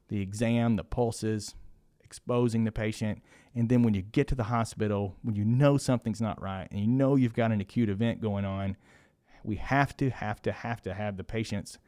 the 0.08 0.20
exam, 0.20 0.76
the 0.76 0.84
pulses, 0.84 1.54
exposing 2.02 2.64
the 2.64 2.72
patient. 2.72 3.22
And 3.54 3.68
then 3.68 3.82
when 3.82 3.94
you 3.94 4.02
get 4.02 4.26
to 4.28 4.34
the 4.34 4.44
hospital, 4.44 5.16
when 5.22 5.36
you 5.36 5.44
know 5.44 5.76
something's 5.76 6.20
not 6.20 6.40
right 6.40 6.66
and 6.70 6.80
you 6.80 6.86
know 6.86 7.16
you've 7.16 7.34
got 7.34 7.52
an 7.52 7.60
acute 7.60 7.90
event 7.90 8.20
going 8.20 8.44
on, 8.44 8.76
we 9.44 9.56
have 9.56 9.96
to, 9.98 10.10
have 10.10 10.40
to, 10.42 10.52
have 10.52 10.80
to 10.82 10.94
have 10.94 11.16
the 11.16 11.24
patient's 11.24 11.78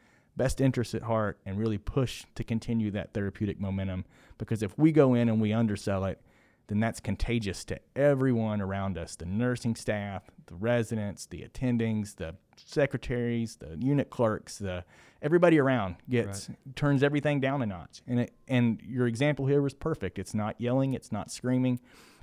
best 0.41 0.59
interest 0.59 0.95
at 0.95 1.03
heart 1.03 1.39
and 1.45 1.59
really 1.59 1.77
push 1.77 2.25
to 2.35 2.43
continue 2.43 2.91
that 2.91 3.13
therapeutic 3.13 3.61
momentum. 3.61 4.07
Because 4.39 4.63
if 4.63 4.79
we 4.79 4.91
go 4.91 5.13
in 5.13 5.29
and 5.29 5.39
we 5.39 5.53
undersell 5.53 6.07
it, 6.07 6.19
then 6.67 6.81
that's 6.81 6.99
contagious 6.99 7.63
to 7.67 7.79
everyone 7.95 8.63
around 8.63 8.97
us 8.97 9.17
the 9.17 9.27
nursing 9.27 9.77
staff, 9.77 10.31
the 10.47 10.55
residents, 10.55 11.27
the 11.27 11.47
attendings, 11.47 12.17
the 12.17 12.37
secretaries, 12.57 13.57
the 13.57 13.77
unit 13.79 14.09
clerks, 14.09 14.57
the 14.57 14.83
everybody 15.21 15.59
around 15.59 15.97
gets 16.09 16.49
turns 16.75 17.03
everything 17.03 17.39
down 17.39 17.61
a 17.61 17.67
notch. 17.67 18.01
And 18.07 18.21
it, 18.21 18.33
and 18.49 18.81
your 18.81 19.07
example 19.07 19.45
here 19.45 19.61
was 19.61 19.75
perfect. 19.75 20.19
It's 20.19 20.33
not 20.33 20.59
yelling, 20.59 20.95
it's 20.95 21.13
not 21.13 21.31
screaming. 21.31 21.81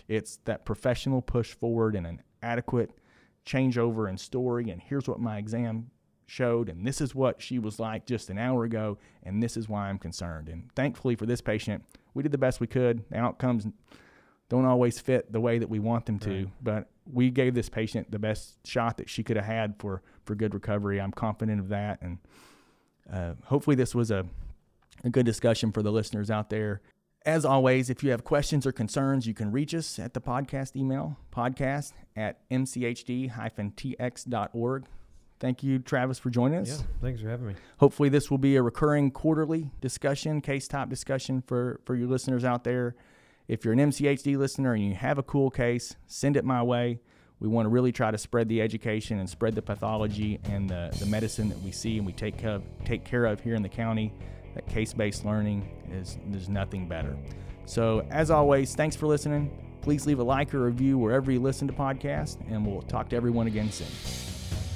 It's 0.07 0.39
that 0.45 0.65
professional 0.65 1.21
push 1.21 1.53
forward 1.53 1.95
and 1.95 2.07
an 2.07 2.23
adequate 2.41 2.97
changeover 3.45 4.09
and 4.09 4.19
story 4.19 4.71
and 4.71 4.81
here's 4.81 5.07
what 5.07 5.19
my 5.19 5.37
exam 5.37 5.91
showed 6.27 6.67
and 6.69 6.85
this 6.85 6.99
is 7.01 7.15
what 7.15 7.41
she 7.41 7.57
was 7.57 7.79
like 7.79 8.05
just 8.05 8.29
an 8.29 8.37
hour 8.37 8.65
ago 8.65 8.97
and 9.23 9.41
this 9.41 9.55
is 9.57 9.67
why 9.69 9.87
I'm 9.89 9.97
concerned. 9.97 10.49
And 10.49 10.69
thankfully 10.75 11.15
for 11.15 11.25
this 11.25 11.41
patient, 11.41 11.83
we 12.13 12.21
did 12.21 12.31
the 12.33 12.37
best 12.37 12.59
we 12.59 12.67
could. 12.67 13.03
The 13.09 13.17
outcomes 13.17 13.65
don't 14.49 14.65
always 14.65 14.99
fit 14.99 15.31
the 15.31 15.39
way 15.41 15.57
that 15.59 15.69
we 15.69 15.79
want 15.79 16.05
them 16.05 16.19
to, 16.19 16.29
Right. 16.29 16.47
but 16.61 16.89
we 17.11 17.29
gave 17.31 17.53
this 17.55 17.69
patient 17.69 18.11
the 18.11 18.19
best 18.19 18.57
shot 18.67 18.97
that 18.97 19.09
she 19.09 19.23
could 19.23 19.37
have 19.37 19.45
had 19.45 19.75
for 19.79 20.01
for 20.25 20.35
good 20.35 20.53
recovery. 20.53 20.99
I'm 21.01 21.11
confident 21.13 21.59
of 21.61 21.69
that, 21.69 22.01
and 22.01 22.17
uh, 23.11 23.33
hopefully 23.45 23.75
this 23.77 23.93
was 23.95 24.11
a 24.11 24.25
a 25.03 25.09
good 25.09 25.25
discussion 25.25 25.71
for 25.71 25.81
the 25.83 25.91
listeners 25.91 26.29
out 26.31 26.49
there. 26.49 26.81
As 27.25 27.43
always, 27.45 27.89
if 27.89 28.03
you 28.03 28.11
have 28.11 28.23
questions 28.23 28.65
or 28.65 28.71
concerns, 28.71 29.27
you 29.27 29.33
can 29.33 29.51
reach 29.51 29.73
us 29.75 29.99
at 29.99 30.13
the 30.13 30.21
podcast 30.21 30.75
email, 30.77 31.17
podcast 31.31 31.91
at 32.15 32.49
mchd-tx.org. 33.67 34.85
Thank 35.39 35.63
you, 35.63 35.79
Travis, 35.79 36.17
for 36.17 36.29
joining 36.29 36.59
us. 36.59 36.69
Yeah. 36.69 36.85
Thanks 37.01 37.21
for 37.21 37.29
having 37.29 37.47
me. 37.47 37.53
hopefully 37.77 38.09
this 38.09 38.31
will 38.31 38.39
be 38.39 38.55
a 38.55 38.61
recurring 38.61 39.11
quarterly 39.11 39.71
discussion 39.81 40.41
case 40.41 40.67
top 40.67 40.89
discussion 40.89 41.43
for 41.45 41.79
for 41.85 41.95
your 41.95 42.07
listeners 42.07 42.43
out 42.43 42.63
there. 42.63 42.95
If 43.47 43.63
you're 43.63 43.73
an 43.73 43.79
mchd 43.79 44.35
listener 44.37 44.73
and 44.73 44.83
you 44.83 44.95
have 44.95 45.17
a 45.17 45.23
cool 45.23 45.49
case 45.49 45.95
send 46.07 46.37
it 46.37 46.45
my 46.45 46.63
way. 46.63 46.99
We 47.39 47.47
want 47.47 47.67
to 47.67 47.69
really 47.69 47.91
try 47.91 48.09
to 48.09 48.17
spread 48.17 48.49
the 48.49 48.63
education 48.63 49.19
and 49.19 49.29
spread 49.29 49.53
the 49.53 49.61
pathology 49.61 50.39
and 50.45 50.67
the, 50.67 50.89
the 50.99 51.05
medicine 51.05 51.49
that 51.49 51.61
we 51.61 51.71
see 51.71 51.97
and 51.97 52.05
we 52.05 52.11
take 52.11 52.35
care 52.35 52.55
of, 52.55 52.63
take 52.83 53.05
care 53.05 53.25
of 53.25 53.39
here 53.39 53.53
in 53.53 53.61
the 53.61 53.69
county. 53.69 54.11
That 54.55 54.65
case-based 54.65 55.23
learning 55.23 55.69
is 55.91 56.17
there's 56.29 56.49
nothing 56.49 56.87
better. 56.87 57.15
So 57.65 58.07
as 58.09 58.31
always 58.31 58.73
thanks 58.73 58.95
for 58.95 59.05
listening. 59.05 59.51
Please 59.81 60.07
leave 60.07 60.17
a 60.17 60.23
like 60.23 60.51
or 60.55 60.65
review 60.65 60.97
wherever 60.97 61.31
you 61.31 61.39
listen 61.39 61.67
to 61.67 61.73
podcasts 61.75 62.37
and 62.49 62.65
we'll 62.65 62.81
talk 62.81 63.07
to 63.09 63.15
everyone 63.15 63.45
again 63.45 63.71
soon 63.71 63.87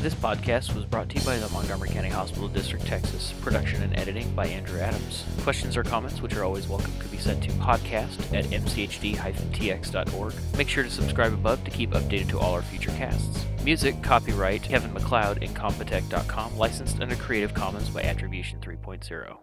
This 0.01 0.15
podcast 0.15 0.73
was 0.73 0.83
brought 0.83 1.09
to 1.09 1.19
you 1.19 1.23
by 1.23 1.37
the 1.37 1.47
Montgomery 1.49 1.89
County 1.89 2.09
Hospital 2.09 2.47
District, 2.47 2.83
Texas. 2.87 3.35
Production 3.41 3.83
and 3.83 3.95
editing 3.99 4.33
by 4.33 4.47
Andrew 4.47 4.79
Adams. 4.79 5.25
Questions 5.41 5.77
or 5.77 5.83
comments, 5.83 6.23
which 6.23 6.35
are 6.35 6.43
always 6.43 6.67
welcome, 6.67 6.91
could 6.97 7.11
be 7.11 7.19
sent 7.19 7.43
to 7.43 7.51
podcast 7.51 8.17
at 8.35 8.45
mchd-tx.org. 8.45 10.33
Make 10.57 10.69
sure 10.69 10.83
to 10.83 10.89
subscribe 10.89 11.33
above 11.33 11.63
to 11.65 11.69
keep 11.69 11.91
updated 11.91 12.29
to 12.29 12.39
all 12.39 12.53
our 12.53 12.63
future 12.63 12.89
casts. 12.93 13.45
Music, 13.63 14.01
copyright 14.01 14.63
Kevin 14.63 14.91
MacLeod, 14.91 15.39
Incompetech.com, 15.41 16.57
licensed 16.57 16.99
under 16.99 17.15
Creative 17.15 17.53
Commons 17.53 17.89
by 17.89 18.01
Attribution 18.01 18.59
3.0. 18.59 19.37